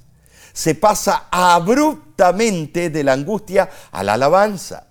[0.58, 4.88] se pasa abruptamente de la angustia a la alabanza.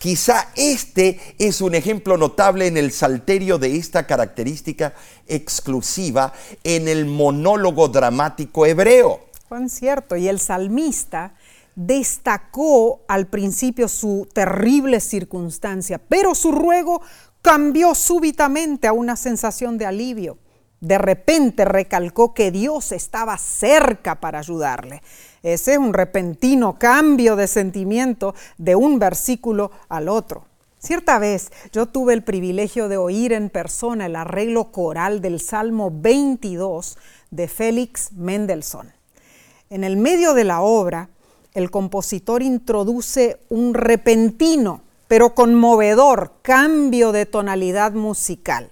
[0.00, 4.94] Quizá este es un ejemplo notable en el salterio de esta característica
[5.28, 6.32] exclusiva
[6.64, 9.20] en el monólogo dramático hebreo.
[9.48, 11.34] Juan, cierto, y el salmista
[11.76, 17.00] destacó al principio su terrible circunstancia, pero su ruego
[17.42, 20.38] cambió súbitamente a una sensación de alivio
[20.80, 25.02] de repente recalcó que Dios estaba cerca para ayudarle.
[25.42, 30.44] Ese es un repentino cambio de sentimiento de un versículo al otro.
[30.78, 35.90] Cierta vez yo tuve el privilegio de oír en persona el arreglo coral del Salmo
[35.92, 36.98] 22
[37.30, 38.92] de Félix Mendelssohn.
[39.70, 41.08] En el medio de la obra,
[41.54, 48.70] el compositor introduce un repentino, pero conmovedor cambio de tonalidad musical.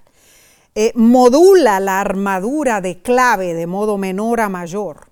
[0.77, 5.09] Eh, modula la armadura de clave de modo menor a mayor.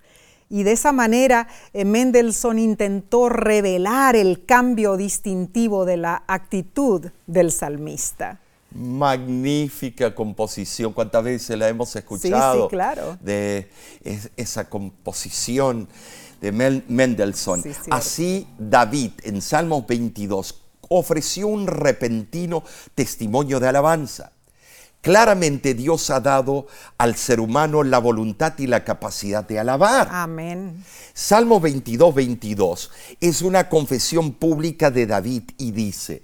[0.50, 7.52] Y de esa manera eh, Mendelssohn intentó revelar el cambio distintivo de la actitud del
[7.52, 8.40] salmista.
[8.74, 12.54] Magnífica composición, cuántas veces la hemos escuchado.
[12.54, 13.18] Sí, sí, claro.
[13.20, 13.70] De
[14.36, 15.88] esa composición
[16.40, 17.62] de Mendelssohn.
[17.90, 24.32] Así David en Salmos 22 ofreció un repentino testimonio de alabanza.
[25.02, 30.08] Claramente Dios ha dado al ser humano la voluntad y la capacidad de alabar.
[30.12, 30.84] Amén.
[31.12, 32.90] Salmo 22, 22
[33.20, 36.22] es una confesión pública de David y dice,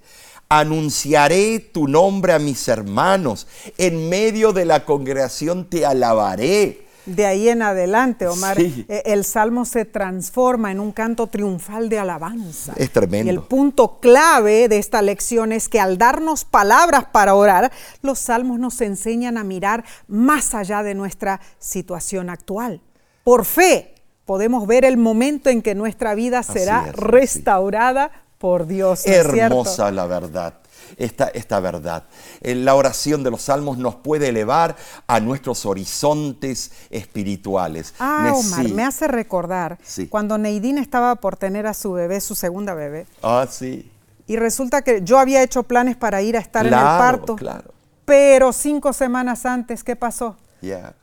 [0.48, 3.48] anunciaré tu nombre a mis hermanos,
[3.78, 9.64] en medio de la congregación te alabaré de ahí en adelante, Omar, eh, el salmo
[9.64, 12.74] se transforma en un canto triunfal de alabanza.
[12.76, 13.26] Es tremendo.
[13.26, 18.18] Y el punto clave de esta lección es que al darnos palabras para orar, los
[18.18, 22.80] salmos nos enseñan a mirar más allá de nuestra situación actual.
[23.24, 23.94] Por fe
[24.24, 29.06] podemos ver el momento en que nuestra vida será restaurada por Dios.
[29.06, 30.54] Hermosa la verdad
[30.96, 32.04] esta, esta verdad.
[32.40, 34.76] Eh, la oración de los salmos nos puede elevar
[35.06, 37.94] a nuestros horizontes espirituales.
[37.98, 39.78] Ah, Omar, me hace recordar
[40.08, 43.06] cuando Neidín estaba por tener a su bebé, su segunda bebé.
[43.22, 43.90] Ah, sí.
[44.26, 47.36] Y resulta que yo había hecho planes para ir a estar en el parto.
[47.36, 47.72] Claro.
[48.04, 50.36] Pero cinco semanas antes, ¿qué pasó?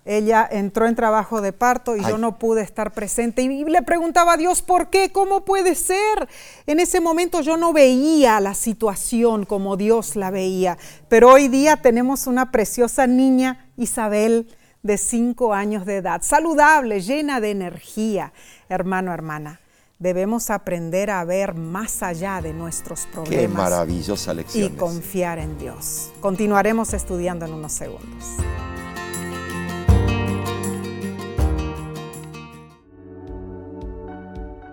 [0.06, 3.41] Ella entró en trabajo de parto y yo no pude estar presente.
[3.41, 5.12] Y le preguntaba a Dios, ¿por qué?
[5.12, 6.28] ¿Cómo puede ser?
[6.66, 10.78] En ese momento yo no veía la situación como Dios la veía.
[11.08, 14.47] Pero hoy día tenemos una preciosa niña, Isabel,
[14.84, 18.34] de cinco años de edad, saludable, llena de energía.
[18.70, 19.60] Hermano, hermana,
[19.97, 23.41] debemos aprender a ver más allá de nuestros problemas.
[23.41, 24.74] Qué maravillosa lección.
[24.74, 26.12] Y confiar en Dios.
[26.20, 28.26] Continuaremos estudiando en unos segundos.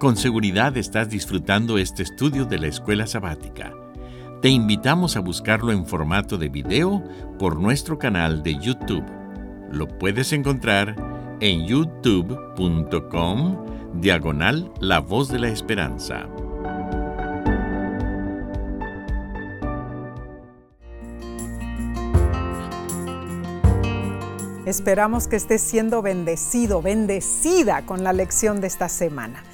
[0.03, 3.73] Con seguridad estás disfrutando este estudio de la escuela sabática.
[4.41, 7.05] Te invitamos a buscarlo en formato de video
[7.39, 9.05] por nuestro canal de YouTube.
[9.71, 10.97] Lo puedes encontrar
[11.39, 13.65] en youtube.com
[14.01, 16.27] diagonal La Voz de la Esperanza.
[24.67, 29.45] Esperamos que estés siendo bendecido, bendecida con la lección de esta semana.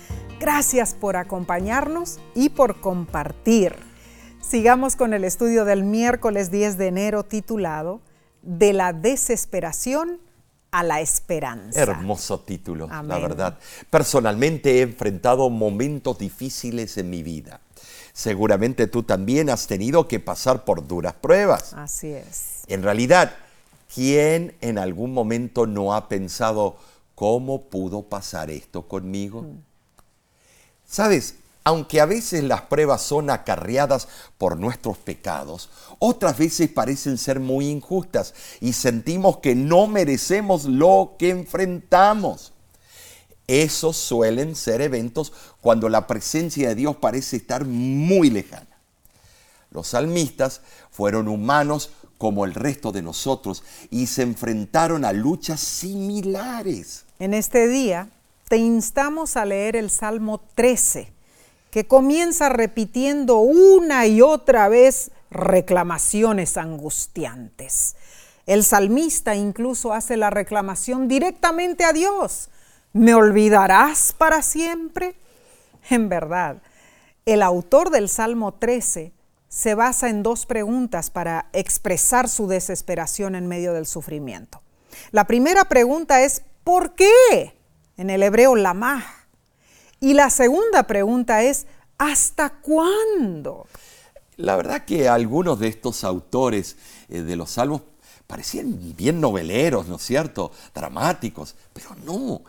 [0.41, 3.75] Gracias por acompañarnos y por compartir.
[4.41, 8.01] Sigamos con el estudio del miércoles 10 de enero titulado
[8.43, 10.21] De la desesperación
[10.71, 11.81] a la esperanza.
[11.81, 13.59] Hermoso título, la verdad.
[13.91, 17.61] Personalmente he enfrentado momentos difíciles en mi vida.
[18.13, 21.75] Seguramente tú también has tenido que pasar por duras pruebas.
[21.75, 22.63] Así es.
[22.69, 23.35] En realidad,
[23.93, 26.77] ¿quién en algún momento no ha pensado
[27.17, 29.43] cómo pudo pasar esto conmigo?
[29.43, 29.68] Mm.
[30.89, 31.35] Sabes,
[31.65, 34.09] aunque a veces las pruebas son acarreadas
[34.39, 35.69] por nuestros pecados,
[35.99, 42.55] otras veces parecen ser muy injustas y sentimos que no merecemos lo que enfrentamos.
[43.47, 48.67] Esos suelen ser eventos cuando la presencia de Dios parece estar muy lejana.
[49.71, 57.05] Los salmistas fueron humanos como el resto de nosotros y se enfrentaron a luchas similares.
[57.19, 58.09] En este día
[58.49, 61.13] te instamos a leer el Salmo 13,
[61.71, 67.97] que comienza repitiendo una y otra vez reclamaciones angustiantes.
[68.47, 72.49] El salmista incluso hace la reclamación directamente a Dios.
[72.95, 75.15] ¿Me olvidarás para siempre?
[75.91, 76.63] En verdad,
[77.27, 79.13] el autor del Salmo 13
[79.49, 84.63] se basa en dos preguntas para expresar su desesperación en medio del sufrimiento.
[85.11, 87.58] La primera pregunta es, ¿por qué?
[87.99, 89.05] En el hebreo lamah.
[90.01, 91.67] Y la segunda pregunta es,
[91.99, 93.67] ¿hasta cuándo?
[94.37, 96.77] La verdad que algunos de estos autores
[97.09, 97.83] eh, de los salmos
[98.27, 100.53] parecían bien noveleros, ¿no es cierto?
[100.75, 102.43] Dramáticos, pero no.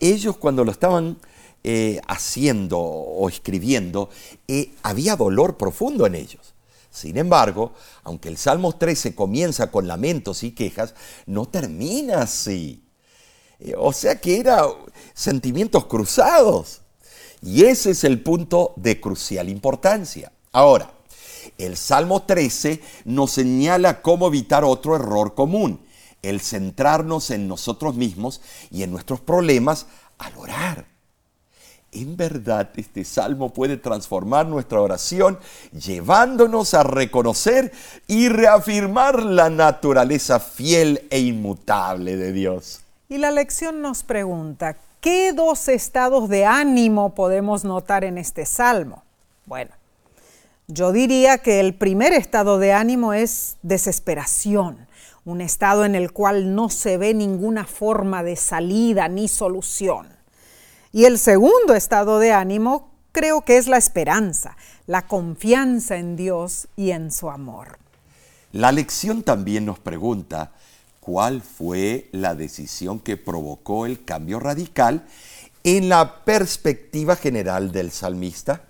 [0.00, 1.18] Ellos cuando lo estaban
[1.62, 4.08] eh, haciendo o escribiendo,
[4.48, 6.54] eh, había dolor profundo en ellos.
[6.90, 7.72] Sin embargo,
[8.04, 10.94] aunque el Salmo 13 comienza con lamentos y quejas,
[11.26, 12.83] no termina así.
[13.78, 14.66] O sea que eran
[15.14, 16.82] sentimientos cruzados.
[17.40, 20.32] Y ese es el punto de crucial importancia.
[20.52, 20.90] Ahora,
[21.58, 25.80] el Salmo 13 nos señala cómo evitar otro error común,
[26.22, 28.40] el centrarnos en nosotros mismos
[28.70, 29.86] y en nuestros problemas
[30.18, 30.86] al orar.
[31.92, 35.38] En verdad, este salmo puede transformar nuestra oración
[35.72, 37.72] llevándonos a reconocer
[38.08, 42.83] y reafirmar la naturaleza fiel e inmutable de Dios.
[43.14, 49.04] Y la lección nos pregunta, ¿qué dos estados de ánimo podemos notar en este salmo?
[49.46, 49.70] Bueno,
[50.66, 54.88] yo diría que el primer estado de ánimo es desesperación,
[55.24, 60.08] un estado en el cual no se ve ninguna forma de salida ni solución.
[60.90, 64.56] Y el segundo estado de ánimo creo que es la esperanza,
[64.88, 67.78] la confianza en Dios y en su amor.
[68.50, 70.50] La lección también nos pregunta
[71.04, 75.04] cuál fue la decisión que provocó el cambio radical
[75.62, 78.64] en la perspectiva general del salmista.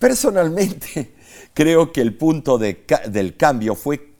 [0.00, 1.14] Personalmente,
[1.54, 4.14] creo que el punto del cambio fue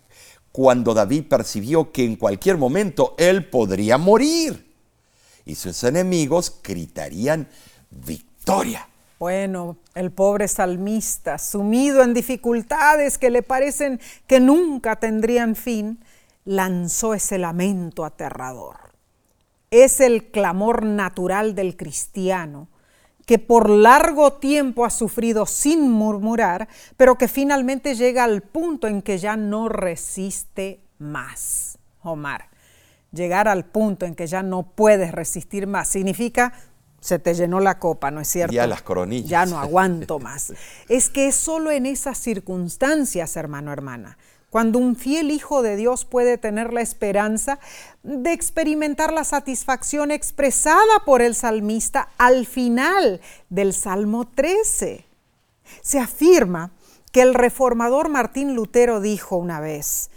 [0.52, 4.72] cuando David percibió que en cualquier momento él podría morir
[5.44, 7.48] y sus enemigos gritarían
[7.90, 8.88] victoria.
[9.18, 15.98] Bueno, el pobre salmista, sumido en dificultades que le parecen que nunca tendrían fin,
[16.44, 18.76] lanzó ese lamento aterrador.
[19.70, 22.68] Es el clamor natural del cristiano,
[23.26, 29.02] que por largo tiempo ha sufrido sin murmurar, pero que finalmente llega al punto en
[29.02, 31.78] que ya no resiste más.
[32.02, 32.50] Omar,
[33.12, 36.52] llegar al punto en que ya no puedes resistir más, significa
[37.00, 38.54] se te llenó la copa, ¿no es cierto?
[38.54, 39.28] Ya las coronillas.
[39.28, 40.54] Ya no aguanto más.
[40.88, 44.16] es que es solo en esas circunstancias, hermano, hermana,
[44.54, 47.58] cuando un fiel hijo de Dios puede tener la esperanza
[48.04, 55.06] de experimentar la satisfacción expresada por el salmista al final del Salmo 13.
[55.82, 56.70] Se afirma
[57.10, 60.10] que el reformador Martín Lutero dijo una vez,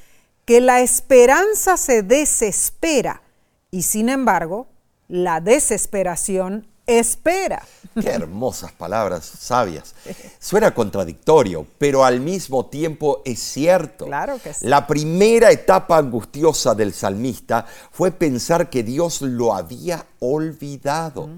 [0.46, 3.24] que la esperanza se desespera
[3.72, 4.68] y sin embargo
[5.08, 7.62] la desesperación espera.
[8.00, 9.94] Qué hermosas palabras sabias.
[10.40, 14.06] Suena contradictorio, pero al mismo tiempo es cierto.
[14.06, 14.66] Claro que sí.
[14.66, 21.30] La primera etapa angustiosa del salmista fue pensar que Dios lo había olvidado.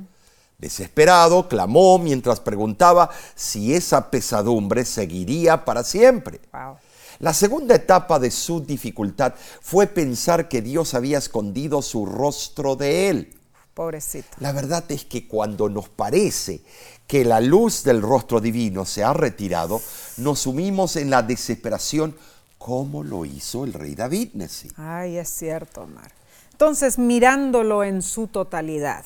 [0.59, 6.41] Desesperado, clamó mientras preguntaba si esa pesadumbre seguiría para siempre.
[6.51, 6.77] Wow.
[7.19, 13.09] La segunda etapa de su dificultad fue pensar que Dios había escondido su rostro de
[13.09, 13.38] él.
[13.73, 14.29] Pobrecito.
[14.39, 16.61] La verdad es que cuando nos parece
[17.07, 19.81] que la luz del rostro divino se ha retirado,
[20.17, 22.15] nos sumimos en la desesperación
[22.57, 24.29] como lo hizo el rey David.
[24.33, 24.71] Nessie.
[24.75, 26.11] Ay, es cierto, Omar.
[26.51, 29.05] Entonces, mirándolo en su totalidad,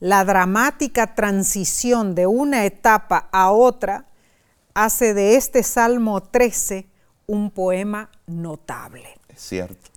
[0.00, 4.04] la dramática transición de una etapa a otra
[4.74, 6.86] hace de este Salmo 13
[7.26, 9.18] un poema notable.
[9.28, 9.90] Es cierto.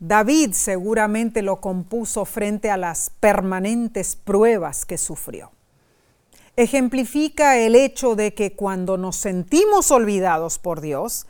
[0.00, 5.50] David seguramente lo compuso frente a las permanentes pruebas que sufrió.
[6.56, 11.26] Ejemplifica el hecho de que cuando nos sentimos olvidados por Dios,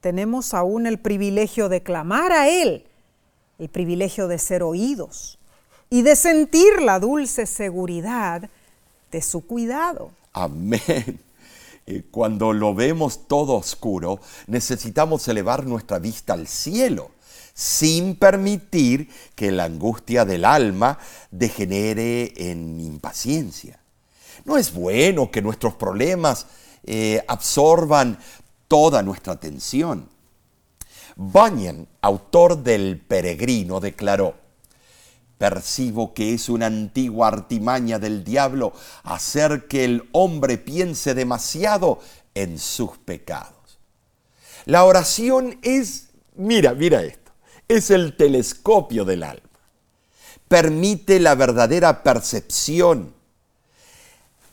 [0.00, 2.84] tenemos aún el privilegio de clamar a Él,
[3.58, 5.38] el privilegio de ser oídos
[5.90, 8.48] y de sentir la dulce seguridad
[9.10, 10.12] de su cuidado.
[10.32, 11.20] Amén.
[11.90, 17.12] Eh, cuando lo vemos todo oscuro, necesitamos elevar nuestra vista al cielo,
[17.58, 20.96] sin permitir que la angustia del alma
[21.32, 23.80] degenere en impaciencia.
[24.44, 26.46] No es bueno que nuestros problemas
[26.84, 28.20] eh, absorban
[28.68, 30.08] toda nuestra atención.
[31.16, 34.36] Bunyan, autor del Peregrino, declaró,
[35.36, 41.98] Percibo que es una antigua artimaña del diablo hacer que el hombre piense demasiado
[42.36, 43.80] en sus pecados.
[44.64, 47.27] La oración es, mira, mira esto,
[47.68, 49.42] es el telescopio del alma.
[50.48, 53.14] Permite la verdadera percepción.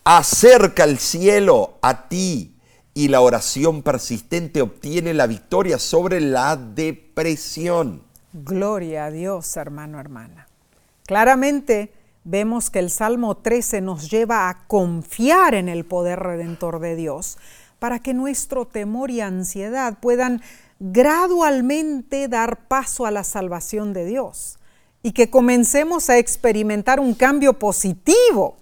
[0.04, 2.56] Acerca el cielo a ti
[2.94, 8.04] y la oración persistente obtiene la victoria sobre la depresión.
[8.34, 10.48] Gloria a Dios, hermano, hermana.
[11.06, 11.94] Claramente
[12.26, 17.38] vemos que el Salmo 13 nos lleva a confiar en el poder redentor de Dios
[17.80, 20.42] para que nuestro temor y ansiedad puedan
[20.80, 24.58] gradualmente dar paso a la salvación de Dios
[25.04, 28.58] y que comencemos a experimentar un cambio positivo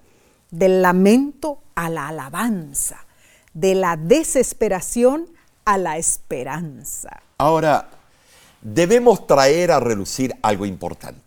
[0.51, 3.05] del lamento a la alabanza,
[3.53, 5.27] de la desesperación
[5.65, 7.21] a la esperanza.
[7.37, 7.89] Ahora,
[8.61, 11.23] debemos traer a relucir algo importante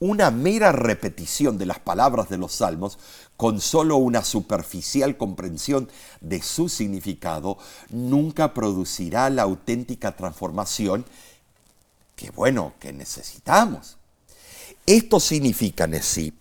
[0.00, 2.98] una mera repetición de las palabras de los salmos
[3.40, 5.88] con solo una superficial comprensión
[6.20, 7.56] de su significado
[7.88, 11.06] nunca producirá la auténtica transformación
[12.16, 13.96] que bueno, que necesitamos.
[14.84, 16.34] Esto significa, sí,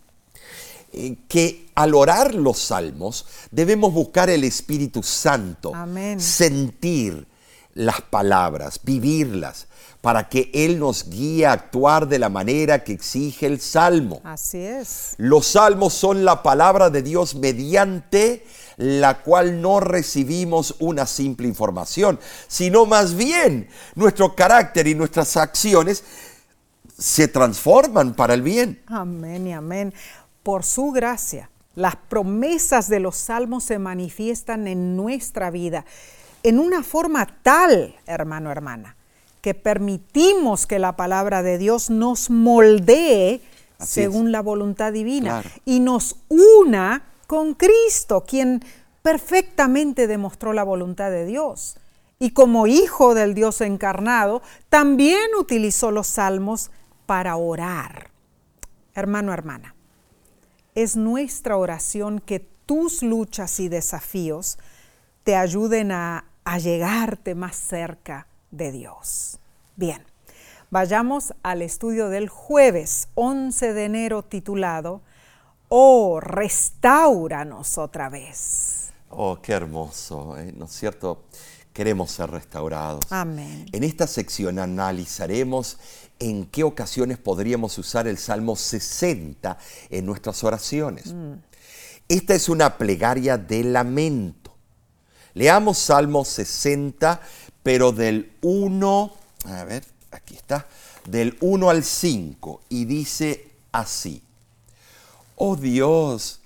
[0.92, 6.20] eh, que al orar los salmos debemos buscar el Espíritu Santo, Amén.
[6.20, 7.28] sentir
[7.76, 9.68] las palabras, vivirlas,
[10.02, 14.22] para que Él nos guíe a actuar de la manera que exige el salmo.
[14.24, 15.14] Así es.
[15.18, 18.46] Los salmos son la palabra de Dios mediante
[18.78, 26.04] la cual no recibimos una simple información, sino más bien nuestro carácter y nuestras acciones
[26.98, 28.82] se transforman para el bien.
[28.88, 29.94] Amén y amén.
[30.44, 35.86] Por su gracia, las promesas de los salmos se manifiestan en nuestra vida
[36.44, 38.96] en una forma tal, hermano, hermana,
[39.42, 43.42] que permitimos que la palabra de Dios nos moldee
[43.78, 44.32] Así según es.
[44.32, 45.50] la voluntad divina Claro.
[45.66, 48.64] y nos una con Cristo, quien
[49.02, 51.78] perfectamente demostró la voluntad de Dios.
[52.20, 56.70] Y como hijo del Dios encarnado, también utilizó los salmos
[57.06, 58.10] para orar.
[58.94, 59.76] Hermano, hermana,
[60.76, 64.58] es nuestra oración que tus luchas y desafíos
[65.24, 69.40] te ayuden a, a llegarte más cerca de Dios.
[69.76, 70.04] Bien,
[70.70, 75.02] vayamos al estudio del jueves 11 de enero titulado
[75.72, 78.92] Oh, restauranos otra vez.
[79.10, 80.52] Oh, qué hermoso, ¿eh?
[80.56, 81.24] ¿no es cierto?
[81.74, 83.06] Queremos ser restaurados.
[83.12, 83.68] Amén.
[83.72, 85.78] En esta sección analizaremos
[86.18, 89.58] en qué ocasiones podríamos usar el Salmo 60
[89.92, 91.14] en nuestras oraciones.
[92.08, 94.56] Esta es una plegaria de lamento.
[95.36, 97.22] Leamos Salmo 60,
[97.64, 99.14] pero del 1,
[99.46, 100.68] a ver, aquí está,
[101.06, 104.22] del 1 al 5, y dice así.
[105.36, 106.42] Oh Dios,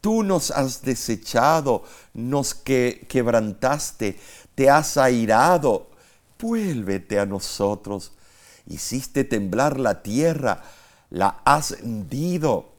[0.00, 4.18] tú nos has desechado, nos que, quebrantaste,
[4.54, 5.88] te has airado.
[6.38, 8.12] Vuélvete a nosotros.
[8.66, 10.62] Hiciste temblar la tierra,
[11.10, 12.70] la has hendido.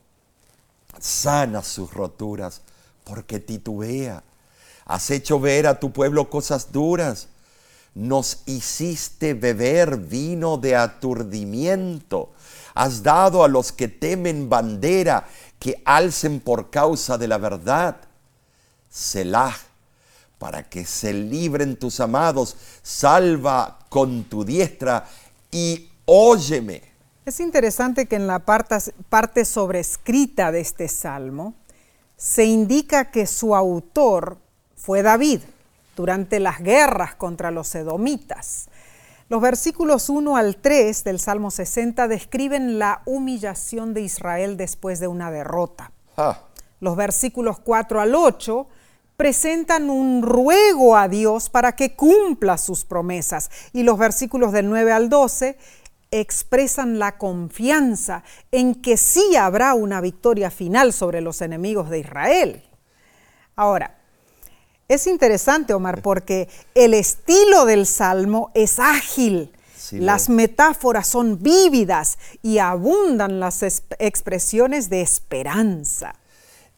[0.99, 2.61] Sana sus roturas,
[3.05, 4.23] porque titubea.
[4.86, 7.29] Has hecho ver a tu pueblo cosas duras.
[7.95, 12.31] Nos hiciste beber vino de aturdimiento.
[12.73, 15.27] Has dado a los que temen bandera
[15.59, 17.97] que alcen por causa de la verdad.
[18.89, 19.55] Selah,
[20.39, 25.07] para que se libren tus amados, salva con tu diestra
[25.51, 26.81] y óyeme.
[27.25, 31.53] Es interesante que en la parte, sobrescrita de este salmo
[32.17, 34.37] se indica que su autor
[34.75, 35.41] fue David
[35.95, 38.69] durante las guerras contra los edomitas.
[39.29, 45.07] Los versículos 1 al 3 del Salmo 60 describen la humillación de Israel después de
[45.07, 45.91] una derrota.
[46.17, 46.41] Ah,
[46.79, 48.67] Los versículos 4 al 8
[49.17, 54.91] presentan un ruego a Dios para que cumpla sus promesas y los versículos del 9
[54.91, 55.57] al 12
[56.11, 62.63] expresan la confianza en que sí habrá una victoria final sobre los enemigos de Israel.
[63.55, 63.97] Ahora,
[64.88, 69.51] es interesante, Omar, porque el estilo del salmo es ágil.
[69.77, 76.15] Sí, las lo metáforas son vívidas y abundan las es- expresiones de esperanza.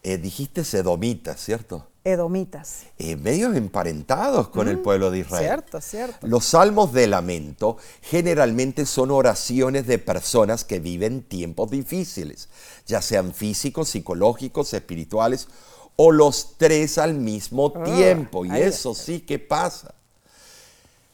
[0.02, 1.88] eh, dijiste sedomitas, ¿cierto?
[2.04, 2.82] Edomitas.
[2.98, 5.44] Eh, medios emparentados con el pueblo de Israel.
[5.48, 6.26] Cierto, cierto.
[6.28, 12.48] Los salmos de lamento generalmente son oraciones de personas que viven tiempos difíciles,
[12.86, 15.48] ya sean físicos, psicológicos, espirituales
[15.96, 18.44] o los tres al mismo tiempo.
[18.44, 19.94] Y eso sí que pasa.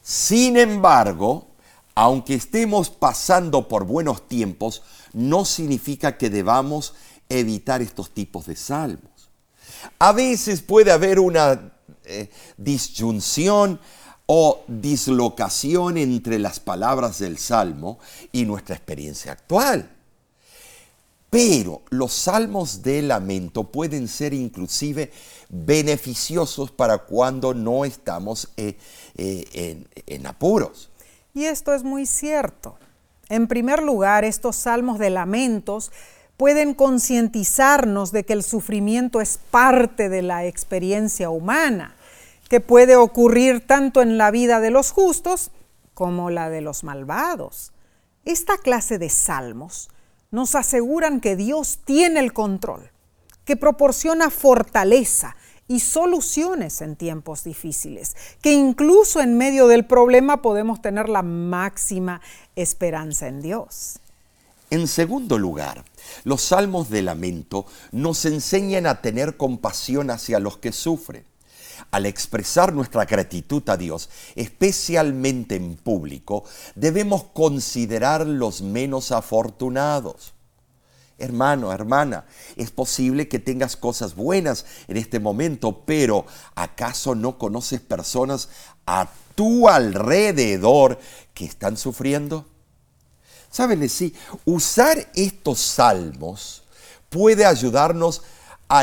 [0.03, 1.47] Sin embargo,
[1.95, 6.95] aunque estemos pasando por buenos tiempos, no significa que debamos
[7.29, 9.31] evitar estos tipos de salmos.
[9.99, 11.73] A veces puede haber una
[12.05, 13.81] eh, disyunción
[14.27, 17.99] o dislocación entre las palabras del salmo
[18.33, 19.91] y nuestra experiencia actual.
[21.33, 25.11] Pero los salmos de lamento pueden ser inclusive
[25.49, 28.77] beneficiosos para cuando no estamos eh,
[29.17, 30.91] eh, en, en apuros.
[31.33, 32.77] Y esto es muy cierto.
[33.31, 35.91] En primer lugar, estos salmos de lamentos
[36.37, 41.97] pueden concientizarnos de que el sufrimiento es parte de la experiencia humana,
[42.51, 45.51] que puede ocurrir tanto en la vida de los justos
[45.95, 47.73] como la de los malvados.
[48.27, 49.89] Esta clase de salmos
[50.33, 52.91] nos aseguran que Dios tiene el control,
[53.45, 55.37] que proporciona fortaleza
[55.69, 62.21] y soluciones en tiempos difíciles, que incluso en medio del problema podemos tener la máxima
[62.57, 64.01] esperanza en Dios.
[64.71, 65.85] En segundo lugar,
[66.25, 71.25] los salmos de lamento nos enseñan a tener compasión hacia los que sufren.
[71.91, 80.33] Al expresar nuestra gratitud a Dios, especialmente en público, debemos considerar los menos afortunados.
[81.19, 82.25] Hermano, hermana,
[82.57, 88.49] es posible que tengas cosas buenas en este momento, pero ¿acaso no conoces personas
[88.87, 90.99] a tu alrededor
[91.35, 92.47] que están sufriendo?
[93.51, 93.89] ¿Saben?
[93.89, 94.15] Sí,
[94.45, 96.65] usar estos salmos
[97.09, 98.23] puede ayudarnos a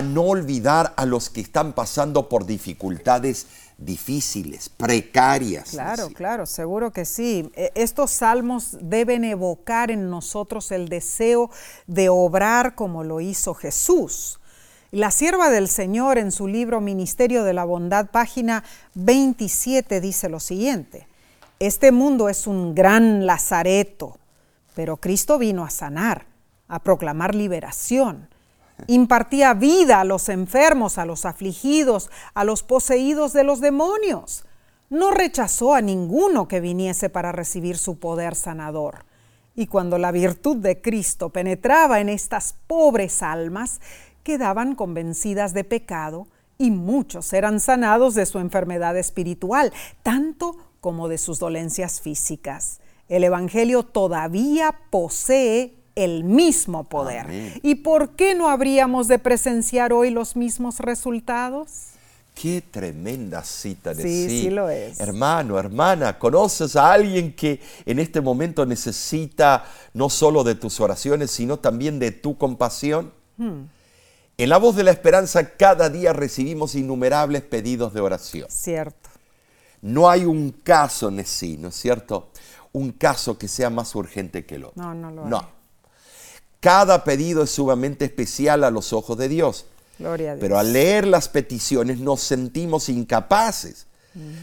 [0.03, 3.47] no olvidar a los que están pasando por dificultades
[3.79, 5.71] difíciles, precarias.
[5.71, 7.49] Claro, claro, seguro que sí.
[7.55, 11.49] E, estos salmos deben evocar en nosotros el deseo
[11.87, 14.39] de obrar como lo hizo Jesús.
[14.91, 18.63] La sierva del Señor en su libro Ministerio de la Bondad, página
[18.95, 21.07] 27, dice lo siguiente.
[21.59, 24.17] Este mundo es un gran lazareto,
[24.75, 26.25] pero Cristo vino a sanar,
[26.67, 28.29] a proclamar liberación
[28.87, 34.45] Impartía vida a los enfermos, a los afligidos, a los poseídos de los demonios.
[34.89, 39.05] No rechazó a ninguno que viniese para recibir su poder sanador.
[39.55, 43.81] Y cuando la virtud de Cristo penetraba en estas pobres almas,
[44.23, 46.27] quedaban convencidas de pecado
[46.57, 49.71] y muchos eran sanados de su enfermedad espiritual,
[50.03, 52.79] tanto como de sus dolencias físicas.
[53.07, 57.59] El Evangelio todavía posee el mismo poder.
[57.63, 61.89] ¿Y por qué no habríamos de presenciar hoy los mismos resultados?
[62.33, 64.29] Qué tremenda cita de sí.
[64.29, 64.99] Sí, lo es.
[64.99, 71.31] Hermano, hermana, ¿conoces a alguien que en este momento necesita no solo de tus oraciones,
[71.31, 73.11] sino también de tu compasión?
[73.35, 73.63] Hmm.
[74.37, 78.47] En la voz de la esperanza cada día recibimos innumerables pedidos de oración.
[78.49, 79.09] Cierto.
[79.81, 82.29] No hay un caso, Nesí, ¿no es cierto?
[82.71, 84.81] Un caso que sea más urgente que el otro.
[84.81, 85.29] No, no lo hay.
[85.29, 85.58] No.
[86.59, 89.65] Cada pedido es sumamente especial a los ojos de Dios.
[89.97, 90.41] Gloria a Dios.
[90.41, 93.85] Pero al leer las peticiones nos sentimos incapaces.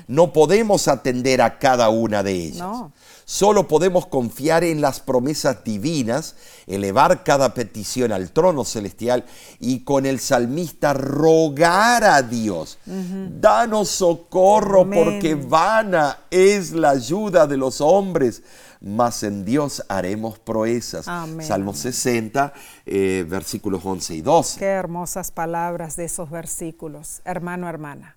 [0.07, 2.59] No podemos atender a cada una de ellas.
[2.59, 2.93] No.
[3.25, 6.37] Solo podemos confiar en las promesas divinas,
[6.69, 9.25] elevar cada petición al trono celestial
[9.59, 12.79] y con el salmista rogar a Dios.
[12.87, 18.43] Danos socorro porque vana es la ayuda de los hombres
[18.87, 21.07] mas en Dios haremos proezas.
[21.41, 22.53] Salmo 60,
[22.87, 24.61] eh, versículos 11 y 12.
[24.61, 28.17] Qué hermosas palabras de esos versículos, hermano, hermana.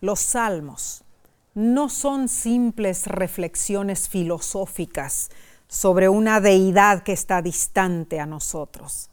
[0.00, 1.04] Los salmos
[1.54, 5.30] no son simples reflexiones filosóficas
[5.68, 9.10] sobre una deidad que está distante a nosotros.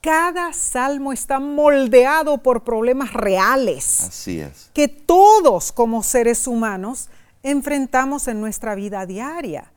[0.00, 4.02] Cada salmo está moldeado por problemas reales.
[4.08, 4.70] Así es.
[4.74, 7.08] Que todos como seres humanos
[7.44, 9.70] enfrentamos en nuestra vida diaria.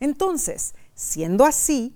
[0.00, 1.94] Entonces, siendo así,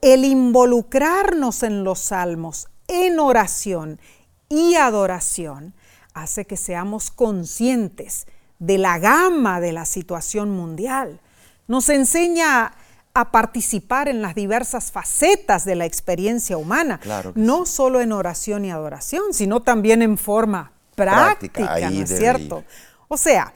[0.00, 4.00] el involucrarnos en los salmos, en oración
[4.48, 5.74] y adoración,
[6.14, 8.26] hace que seamos conscientes
[8.58, 11.20] de la gama de la situación mundial.
[11.66, 12.74] Nos enseña
[13.12, 17.00] a participar en las diversas facetas de la experiencia humana,
[17.34, 22.64] no solo en oración y adoración, sino también en forma práctica, ¿no es cierto?
[23.08, 23.52] O sea,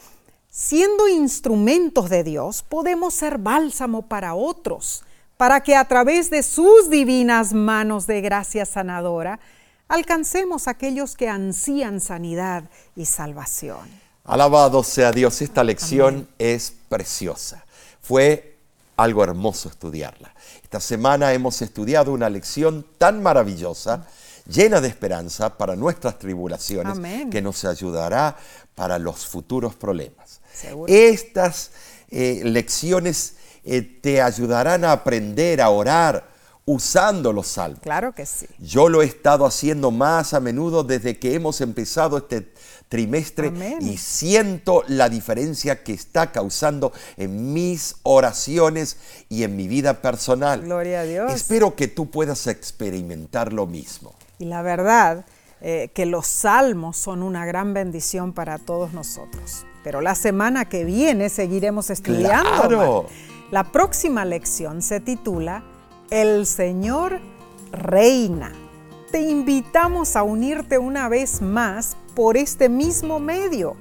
[0.57, 5.03] Siendo instrumentos de Dios, podemos ser bálsamo para otros,
[5.37, 9.41] para que a través de sus divinas manos de gracia sanadora
[9.89, 13.81] alcancemos aquellos que ansían sanidad y salvación.
[14.23, 17.65] Alabado sea Dios, esta lección es preciosa.
[18.01, 18.57] Fue
[18.97, 20.33] algo hermoso estudiarla.
[20.63, 24.07] Esta semana hemos estudiado una lección tan maravillosa,
[24.47, 26.97] llena de esperanza para nuestras tribulaciones,
[27.29, 28.37] que nos ayudará
[28.77, 30.24] para los futuros problemas.
[30.87, 31.71] Estas
[32.11, 33.35] eh, lecciones
[33.65, 36.35] eh, te ayudarán a aprender a orar
[36.67, 37.81] usando los salmos.
[37.81, 38.47] Claro que sí.
[38.59, 42.53] Yo lo he estado haciendo más a menudo desde que hemos empezado este
[42.89, 48.99] trimestre y siento la diferencia que está causando en mis oraciones
[49.29, 50.63] y en mi vida personal.
[50.63, 51.33] Gloria a Dios.
[51.33, 54.15] Espero que tú puedas experimentar lo mismo.
[54.39, 55.27] Y la verdad,
[55.61, 59.65] eh, que los salmos son una gran bendición para todos nosotros.
[59.85, 63.07] Pero la semana que viene seguiremos estudiando.
[63.51, 65.63] La próxima lección se titula
[66.11, 67.21] El Señor
[67.71, 68.53] reina.
[69.13, 73.77] Te invitamos a unirte una vez más por este mismo medio.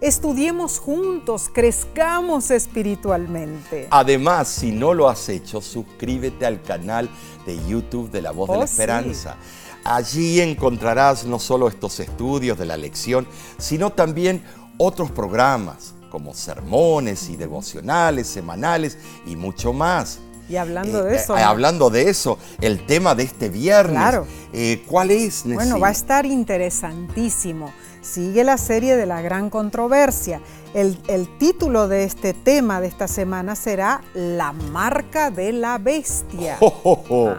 [0.00, 3.88] Estudiemos juntos, crezcamos espiritualmente.
[3.90, 7.10] Además, si no lo has hecho, suscríbete al canal
[7.44, 9.36] de YouTube de La Voz de la oh, Esperanza.
[9.82, 13.26] Allí encontrarás no solo estos estudios de la lección,
[13.58, 14.44] sino también
[14.78, 20.20] otros programas como sermones y devocionales semanales y mucho más.
[20.48, 21.36] Y hablando de eh, eso.
[21.36, 24.20] Eh, hablando de eso, el tema de este viernes
[24.52, 25.54] Eh, ¿Cuál es, Nessie?
[25.54, 27.72] Bueno, va a estar interesantísimo.
[28.00, 30.40] Sigue la serie de la gran controversia.
[30.72, 36.56] El, el, título de este tema de esta semana será La marca de la bestia.
[36.60, 37.34] Oh, oh, oh.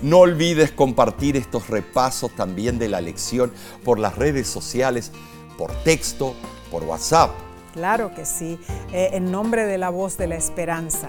[0.00, 3.52] No olvides compartir estos repasos también de la lección
[3.84, 5.10] por las redes sociales,
[5.58, 6.34] por texto,
[6.76, 7.30] por WhatsApp.
[7.72, 8.60] Claro que sí,
[8.92, 11.08] eh, en nombre de la voz de la esperanza.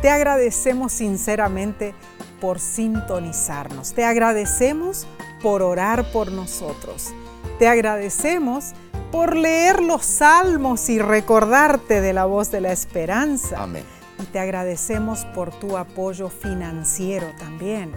[0.00, 1.92] Te agradecemos sinceramente
[2.40, 3.94] por sintonizarnos.
[3.94, 5.08] Te agradecemos
[5.42, 7.12] por orar por nosotros.
[7.58, 8.74] Te agradecemos
[9.10, 13.60] por leer los salmos y recordarte de la voz de la esperanza.
[13.60, 13.84] Amén.
[14.20, 17.90] Y te agradecemos por tu apoyo financiero también.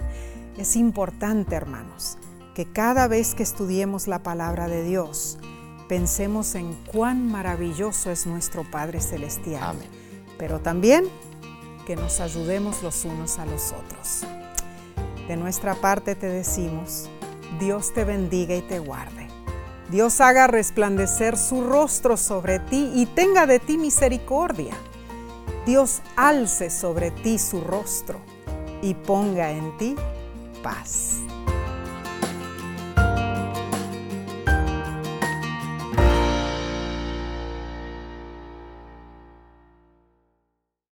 [0.58, 2.18] Es importante, hermanos,
[2.56, 5.38] que cada vez que estudiemos la palabra de Dios,
[5.88, 9.62] pensemos en cuán maravilloso es nuestro Padre Celestial.
[9.62, 9.88] Amén.
[10.38, 11.04] Pero también
[11.86, 14.22] que nos ayudemos los unos a los otros.
[15.28, 17.08] De nuestra parte te decimos,
[17.58, 19.28] Dios te bendiga y te guarde.
[19.90, 24.74] Dios haga resplandecer su rostro sobre ti y tenga de ti misericordia.
[25.64, 28.20] Dios alce sobre ti su rostro
[28.82, 29.96] y ponga en ti
[30.62, 31.25] paz.